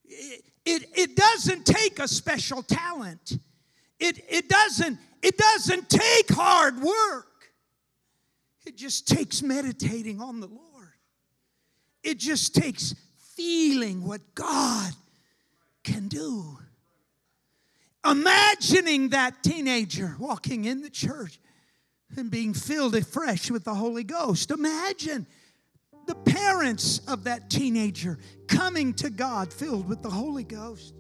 It, 0.10 0.43
it, 0.65 1.15
doesn't 1.15 1.65
take 1.65 2.00
a 2.00 2.08
special 2.08 2.63
talent. 2.63 3.38
It, 4.00 4.24
it, 4.28 4.50
doesn't, 4.50 4.98
it 5.22 5.38
doesn't 5.38 5.89
take 5.89 6.30
hard 6.30 6.82
work. 6.82 7.28
It 8.65 8.76
just 8.76 9.08
takes 9.08 9.41
meditating 9.41 10.19
on 10.19 10.39
the 10.39 10.48
Lord. 10.48 10.93
It 12.04 12.17
just 12.17 12.56
takes 12.56 12.95
feeling 13.36 14.04
what 14.06 14.22
God 14.36 14.91
can 15.84 16.08
do. 16.08 16.58
Imagining 18.06 19.10
that 19.10 19.43
teenager 19.43 20.15
walking 20.19 20.65
in 20.65 20.82
the 20.82 20.89
church 20.89 21.39
and 22.17 22.32
being 22.32 22.54
filled 22.54 22.95
afresh 22.95 23.52
with 23.52 23.63
the 23.63 23.76
Holy 23.76 24.04
Ghost. 24.04 24.52
Imagine 24.52 25.28
the 26.10 26.15
parents 26.15 27.02
of 27.08 27.26
that 27.26 27.52
teenager 27.52 28.17
coming 28.48 28.95
to 28.95 29.12
God 29.12 29.54
filled 29.54 29.88
with 29.88 30.02
the 30.02 30.10
Holy 30.10 30.43
Ghost. 30.43 30.95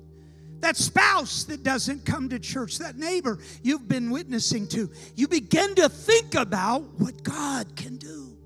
That 0.59 0.77
spouse 0.77 1.45
that 1.45 1.63
doesn't 1.63 2.05
come 2.05 2.29
to 2.29 2.37
church, 2.37 2.77
that 2.77 2.95
neighbor 2.95 3.39
you've 3.63 3.87
been 3.87 4.11
witnessing 4.11 4.67
to, 4.67 4.87
you 5.15 5.27
begin 5.27 5.73
to 5.75 5.89
think 5.89 6.35
about 6.35 6.83
what 6.99 7.23
God 7.23 7.75
can 7.75 7.97
do. 7.97 8.37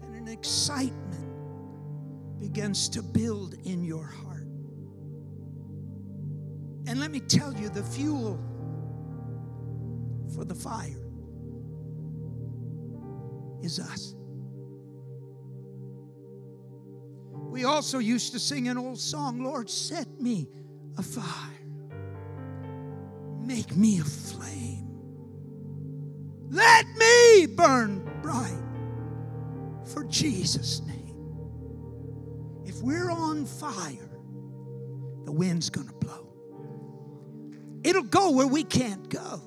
And 0.00 0.16
an 0.16 0.28
excitement 0.28 1.28
begins 2.40 2.88
to 2.90 3.02
build 3.02 3.54
in 3.64 3.84
your 3.84 4.06
heart. 4.06 4.46
And 6.86 7.00
let 7.00 7.10
me 7.10 7.20
tell 7.20 7.52
you 7.52 7.68
the 7.68 7.82
fuel 7.82 8.42
for 10.34 10.46
the 10.46 10.54
fire 10.54 11.04
is 13.62 13.78
us. 13.78 14.14
We 17.54 17.62
also 17.62 18.00
used 18.00 18.32
to 18.32 18.40
sing 18.40 18.66
an 18.66 18.76
old 18.76 18.98
song 18.98 19.40
Lord, 19.40 19.70
set 19.70 20.20
me 20.20 20.48
afire, 20.98 21.54
make 23.38 23.76
me 23.76 24.00
a 24.00 24.02
flame, 24.02 24.88
let 26.50 26.84
me 26.96 27.46
burn 27.46 28.10
bright 28.22 28.58
for 29.84 30.02
Jesus' 30.02 30.82
name. 30.84 31.16
If 32.64 32.82
we're 32.82 33.08
on 33.08 33.46
fire, 33.46 34.10
the 35.24 35.30
wind's 35.30 35.70
gonna 35.70 35.92
blow. 35.92 36.34
It'll 37.84 38.02
go 38.02 38.32
where 38.32 38.48
we 38.48 38.64
can't 38.64 39.08
go. 39.08 39.40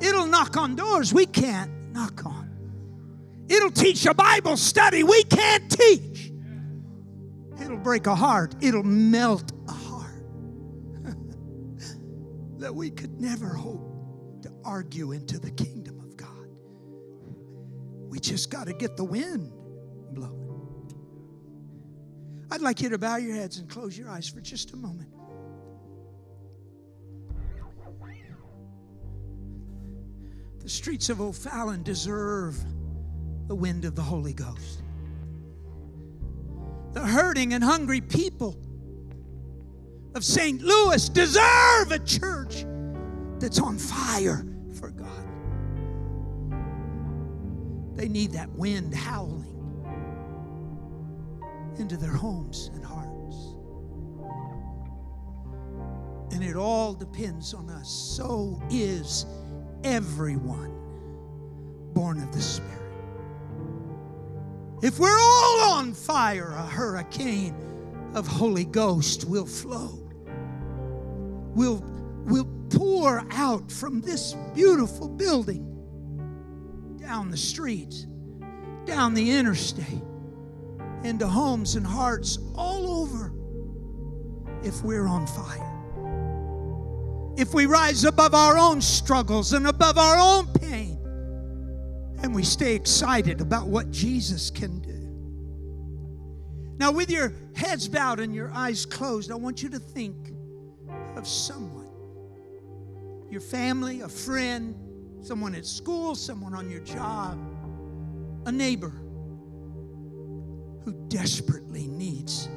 It'll 0.00 0.26
knock 0.26 0.56
on 0.56 0.74
doors 0.74 1.14
we 1.14 1.26
can't 1.26 1.70
knock 1.92 2.26
on. 2.26 2.50
It'll 3.48 3.70
teach 3.70 4.06
a 4.06 4.14
Bible 4.14 4.56
study 4.56 5.04
we 5.04 5.22
can't 5.22 5.70
teach. 5.70 6.32
Break 7.86 8.08
a 8.08 8.16
heart, 8.16 8.56
it'll 8.60 8.82
melt 8.82 9.52
a 9.68 9.72
heart 9.72 10.24
that 12.58 12.74
we 12.74 12.90
could 12.90 13.20
never 13.20 13.46
hope 13.50 14.42
to 14.42 14.50
argue 14.64 15.12
into 15.12 15.38
the 15.38 15.52
kingdom 15.52 16.00
of 16.00 16.16
God. 16.16 16.48
We 18.10 18.18
just 18.18 18.50
got 18.50 18.66
to 18.66 18.72
get 18.72 18.96
the 18.96 19.04
wind 19.04 19.52
blowing. 20.10 20.90
I'd 22.50 22.60
like 22.60 22.80
you 22.80 22.88
to 22.88 22.98
bow 22.98 23.18
your 23.18 23.36
heads 23.36 23.58
and 23.58 23.70
close 23.70 23.96
your 23.96 24.08
eyes 24.08 24.28
for 24.28 24.40
just 24.40 24.72
a 24.72 24.76
moment. 24.76 25.10
The 30.58 30.68
streets 30.68 31.08
of 31.08 31.20
O'Fallon 31.20 31.84
deserve 31.84 32.58
the 33.46 33.54
wind 33.54 33.84
of 33.84 33.94
the 33.94 34.02
Holy 34.02 34.32
Ghost 34.32 34.82
the 36.96 37.06
hurting 37.06 37.52
and 37.52 37.62
hungry 37.62 38.00
people 38.00 38.56
of 40.14 40.24
St. 40.24 40.62
Louis 40.62 41.10
deserve 41.10 41.92
a 41.92 41.98
church 41.98 42.64
that's 43.38 43.60
on 43.60 43.76
fire 43.76 44.46
for 44.80 44.88
God. 44.88 45.26
They 47.94 48.08
need 48.08 48.32
that 48.32 48.48
wind 48.48 48.94
howling 48.94 49.52
into 51.76 51.98
their 51.98 52.14
homes 52.14 52.70
and 52.72 52.82
hearts. 52.82 53.36
And 56.32 56.42
it 56.42 56.56
all 56.56 56.94
depends 56.94 57.52
on 57.52 57.68
us. 57.68 57.90
So 57.90 58.58
is 58.70 59.26
everyone 59.84 60.72
born 61.92 62.22
of 62.22 62.32
the 62.32 62.40
Spirit. 62.40 62.85
If 64.82 64.98
we're 64.98 65.18
all 65.18 65.72
on 65.72 65.94
fire, 65.94 66.52
a 66.54 66.66
hurricane 66.66 67.54
of 68.14 68.26
Holy 68.26 68.64
Ghost 68.64 69.24
will 69.24 69.46
flow. 69.46 70.02
Will 71.54 71.82
will 72.24 72.48
pour 72.70 73.24
out 73.30 73.70
from 73.70 74.00
this 74.00 74.34
beautiful 74.54 75.08
building 75.08 75.62
down 77.00 77.30
the 77.30 77.36
streets, 77.36 78.06
down 78.84 79.14
the 79.14 79.30
interstate, 79.30 80.02
into 81.04 81.26
homes 81.26 81.76
and 81.76 81.86
hearts 81.86 82.38
all 82.54 83.02
over 83.02 83.32
if 84.62 84.82
we're 84.82 85.06
on 85.06 85.26
fire. 85.26 85.72
If 87.38 87.54
we 87.54 87.66
rise 87.66 88.04
above 88.04 88.34
our 88.34 88.58
own 88.58 88.82
struggles 88.82 89.52
and 89.52 89.66
above 89.66 89.96
our 89.96 90.18
own 90.18 90.52
pain 90.54 90.95
and 92.22 92.34
we 92.34 92.42
stay 92.42 92.74
excited 92.74 93.40
about 93.40 93.68
what 93.68 93.90
Jesus 93.90 94.50
can 94.50 94.80
do. 94.80 95.06
Now, 96.78 96.92
with 96.92 97.10
your 97.10 97.32
heads 97.54 97.88
bowed 97.88 98.20
and 98.20 98.34
your 98.34 98.50
eyes 98.52 98.84
closed, 98.84 99.30
I 99.30 99.34
want 99.34 99.62
you 99.62 99.70
to 99.70 99.78
think 99.78 100.32
of 101.16 101.26
someone 101.26 101.84
your 103.28 103.40
family, 103.40 104.02
a 104.02 104.08
friend, 104.08 104.74
someone 105.20 105.54
at 105.54 105.66
school, 105.66 106.14
someone 106.14 106.54
on 106.54 106.70
your 106.70 106.80
job, 106.80 107.36
a 108.46 108.52
neighbor 108.52 108.92
who 110.84 110.92
desperately 111.08 111.88
needs 111.88 112.48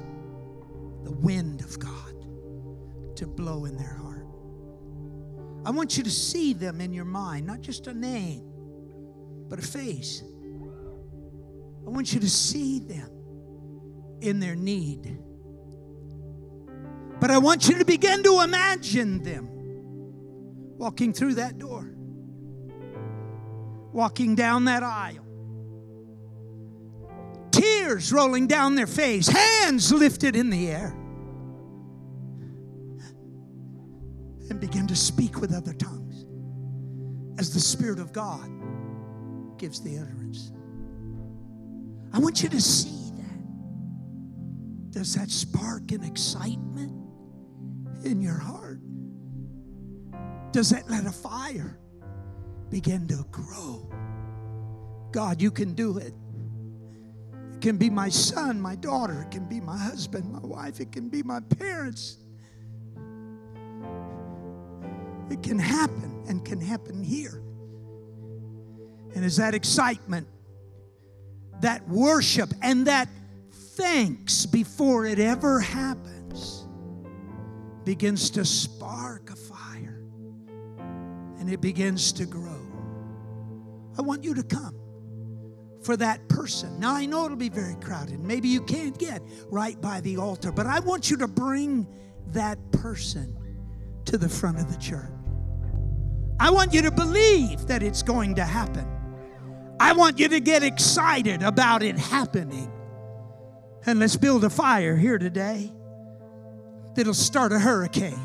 the 1.03 1.11
wind 1.11 1.61
of 1.61 1.79
God 1.79 2.13
to 3.15 3.25
blow 3.25 3.65
in 3.65 3.75
their 3.77 3.95
heart. 3.95 4.27
I 5.65 5.71
want 5.71 5.97
you 5.97 6.03
to 6.03 6.11
see 6.11 6.53
them 6.53 6.79
in 6.79 6.93
your 6.93 7.03
mind, 7.03 7.47
not 7.47 7.61
just 7.61 7.87
a 7.87 7.93
name 7.93 8.48
but 9.49 9.59
a 9.59 9.63
face. 9.63 10.23
I 11.85 11.89
want 11.89 12.13
you 12.13 12.19
to 12.19 12.29
see 12.29 12.79
them 12.79 13.09
in 14.21 14.39
their 14.39 14.55
need. 14.55 15.17
But 17.19 17.31
I 17.31 17.39
want 17.39 17.67
you 17.67 17.79
to 17.79 17.85
begin 17.85 18.23
to 18.23 18.41
imagine 18.41 19.23
them 19.23 19.49
walking 20.77 21.11
through 21.11 21.33
that 21.33 21.57
door, 21.57 21.91
walking 23.91 24.35
down 24.35 24.65
that 24.65 24.83
aisle, 24.83 25.25
tears 27.51 28.13
rolling 28.13 28.47
down 28.47 28.75
their 28.75 28.87
face, 28.87 29.27
hands 29.27 29.91
lifted 29.91 30.35
in 30.35 30.49
the 30.49 30.69
air, 30.69 30.95
and 34.49 34.59
begin 34.59 34.87
to 34.87 34.95
speak 34.95 35.41
with 35.41 35.53
other 35.53 35.73
tongues 35.73 36.25
as 37.37 37.53
the 37.53 37.59
Spirit 37.59 37.99
of 37.99 38.13
God 38.13 38.49
gives 39.59 39.81
the 39.81 39.97
utterance. 39.97 40.51
I 42.13 42.19
want 42.19 42.41
you 42.41 42.49
to 42.49 42.61
see 42.61 43.11
that. 43.17 44.91
Does 44.91 45.13
that 45.15 45.29
spark 45.29 45.91
an 45.91 46.03
excitement 46.03 46.93
in 48.03 48.21
your 48.21 48.37
heart? 48.37 48.79
Does 50.51 50.71
that 50.71 50.89
let 50.89 51.05
a 51.05 51.11
fire 51.11 51.77
begin 52.69 53.07
to 53.09 53.25
grow? 53.29 53.91
God, 55.11 55.41
you 55.41 55.51
can 55.51 55.73
do 55.73 55.97
it. 55.97 56.13
It 57.53 57.61
can 57.61 57.77
be 57.77 57.89
my 57.89 58.09
son, 58.09 58.59
my 58.59 58.75
daughter, 58.75 59.23
it 59.23 59.31
can 59.31 59.45
be 59.45 59.59
my 59.59 59.77
husband, 59.77 60.31
my 60.31 60.39
wife, 60.39 60.79
it 60.79 60.91
can 60.91 61.09
be 61.09 61.21
my 61.21 61.41
parents. 61.41 62.17
It 65.29 65.43
can 65.43 65.59
happen 65.59 66.23
and 66.27 66.43
can 66.45 66.61
happen 66.61 67.03
here. 67.03 67.43
And 69.15 69.25
is 69.25 69.37
that 69.37 69.55
excitement, 69.55 70.27
that 71.61 71.87
worship, 71.87 72.53
and 72.61 72.87
that 72.87 73.09
thanks 73.51 74.45
before 74.45 75.05
it 75.05 75.19
ever 75.19 75.59
happens 75.59 76.67
begins 77.85 78.29
to 78.29 78.45
spark 78.45 79.31
a 79.31 79.35
fire 79.35 80.03
and 81.39 81.49
it 81.49 81.61
begins 81.61 82.11
to 82.13 82.25
grow. 82.25 82.61
I 83.97 84.01
want 84.01 84.23
you 84.23 84.33
to 84.35 84.43
come 84.43 84.75
for 85.81 85.97
that 85.97 86.27
person. 86.27 86.79
Now, 86.79 86.93
I 86.93 87.05
know 87.05 87.25
it'll 87.25 87.37
be 87.37 87.49
very 87.49 87.75
crowded. 87.75 88.19
Maybe 88.19 88.47
you 88.47 88.61
can't 88.61 88.97
get 88.97 89.21
right 89.49 89.79
by 89.81 90.01
the 90.01 90.17
altar, 90.17 90.51
but 90.51 90.67
I 90.67 90.79
want 90.79 91.09
you 91.09 91.17
to 91.17 91.27
bring 91.27 91.87
that 92.27 92.59
person 92.73 93.35
to 94.05 94.17
the 94.17 94.29
front 94.29 94.59
of 94.59 94.71
the 94.71 94.77
church. 94.77 95.09
I 96.39 96.51
want 96.51 96.73
you 96.73 96.81
to 96.83 96.91
believe 96.91 97.67
that 97.67 97.81
it's 97.81 98.03
going 98.03 98.35
to 98.35 98.45
happen. 98.45 98.87
I 99.79 99.93
want 99.93 100.19
you 100.19 100.27
to 100.29 100.39
get 100.39 100.63
excited 100.63 101.41
about 101.41 101.83
it 101.83 101.97
happening. 101.97 102.71
And 103.85 103.99
let's 103.99 104.17
build 104.17 104.43
a 104.43 104.49
fire 104.49 104.95
here 104.95 105.17
today 105.17 105.71
that'll 106.95 107.13
start 107.13 107.51
a 107.51 107.59
hurricane, 107.59 108.19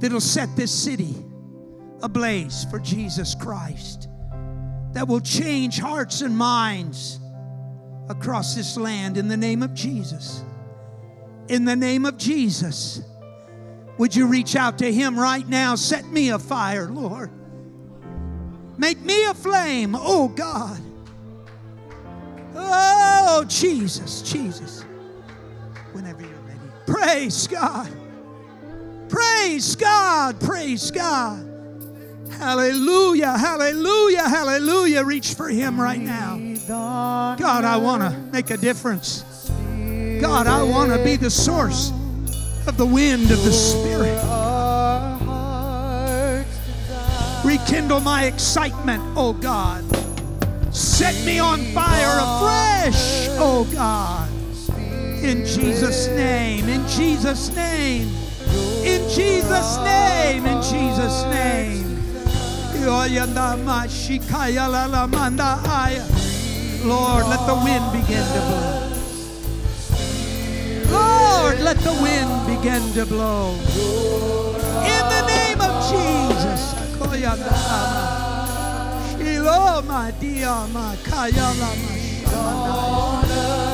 that'll 0.00 0.20
set 0.20 0.54
this 0.56 0.72
city 0.72 1.14
ablaze 2.02 2.64
for 2.70 2.78
Jesus 2.78 3.34
Christ, 3.34 4.08
that 4.92 5.08
will 5.08 5.20
change 5.20 5.78
hearts 5.78 6.20
and 6.20 6.36
minds 6.36 7.18
across 8.08 8.54
this 8.54 8.76
land 8.76 9.16
in 9.16 9.26
the 9.26 9.36
name 9.36 9.62
of 9.62 9.72
Jesus. 9.74 10.44
In 11.48 11.64
the 11.64 11.76
name 11.76 12.04
of 12.04 12.18
Jesus. 12.18 13.02
Would 13.98 14.14
you 14.14 14.26
reach 14.26 14.54
out 14.54 14.78
to 14.78 14.92
Him 14.92 15.18
right 15.18 15.48
now? 15.48 15.74
Set 15.76 16.04
me 16.06 16.30
afire, 16.30 16.88
Lord. 16.88 17.30
Make 18.76 19.00
me 19.00 19.24
a 19.26 19.34
flame, 19.34 19.94
oh 19.98 20.28
God. 20.28 20.80
Oh, 22.56 23.44
Jesus, 23.48 24.22
Jesus. 24.22 24.84
Whenever 25.92 26.22
you're 26.22 26.30
ready. 26.30 26.60
Praise 26.86 27.46
God. 27.46 27.88
Praise 29.08 29.76
God. 29.76 30.40
Praise 30.40 30.90
God. 30.90 31.50
Hallelujah. 32.38 33.38
Hallelujah. 33.38 34.28
Hallelujah. 34.28 35.04
Reach 35.04 35.34
for 35.34 35.48
Him 35.48 35.80
right 35.80 36.00
now. 36.00 36.38
God, 36.66 37.64
I 37.64 37.76
want 37.76 38.02
to 38.02 38.10
make 38.32 38.50
a 38.50 38.56
difference. 38.56 39.22
God, 40.20 40.46
I 40.46 40.62
want 40.62 40.92
to 40.92 41.02
be 41.04 41.16
the 41.16 41.30
source 41.30 41.92
of 42.66 42.76
the 42.76 42.86
wind 42.86 43.30
of 43.30 43.42
the 43.44 43.52
Spirit. 43.52 44.18
Rekindle 47.44 48.00
my 48.00 48.24
excitement, 48.24 49.02
oh 49.16 49.34
God. 49.34 49.84
Set 50.74 51.14
me 51.26 51.38
on 51.38 51.60
fire 51.74 52.18
afresh, 52.18 53.28
oh 53.38 53.68
God. 53.72 54.28
In 55.22 55.44
Jesus' 55.44 56.08
name, 56.08 56.68
in 56.68 56.86
Jesus' 56.88 57.54
name, 57.54 58.08
in 58.82 59.08
Jesus' 59.10 59.76
name, 59.78 60.46
in 60.46 60.62
Jesus' 60.62 61.24
name. 61.24 61.84
Lord, 66.84 67.26
let 67.26 67.46
the 67.46 67.54
wind 67.64 67.92
begin 67.92 68.24
to 68.34 68.40
blow. 68.48 68.84
Lord, 70.90 71.60
let 71.60 71.78
the 71.78 71.92
wind 72.02 72.46
begin 72.46 72.92
to 72.92 73.06
blow. 73.06 73.54
In 74.84 75.13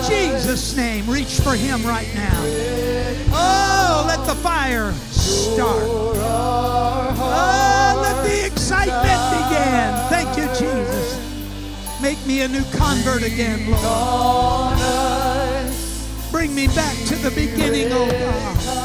Jesus. 0.08 0.76
Name, 0.76 1.08
reach 1.08 1.40
for 1.40 1.54
him 1.54 1.82
right 1.84 2.08
now. 2.14 2.42
Oh, 3.32 4.04
let 4.06 4.26
the 4.26 4.34
fire 4.34 4.92
start. 4.92 5.84
Oh, 7.22 8.00
let 8.02 8.24
the 8.26 8.46
excitement 8.46 9.20
begin. 9.38 9.94
Thank 10.08 10.36
you, 10.36 10.46
Jesus. 10.58 11.18
Make 12.02 12.24
me 12.26 12.42
a 12.42 12.48
new 12.48 12.64
convert 12.72 13.22
again, 13.22 13.70
Lord. 13.70 14.78
Bring 16.30 16.54
me 16.54 16.66
back 16.68 16.96
to 17.06 17.16
the 17.16 17.30
beginning, 17.30 17.88
oh 17.92 18.08
God. 18.10 18.79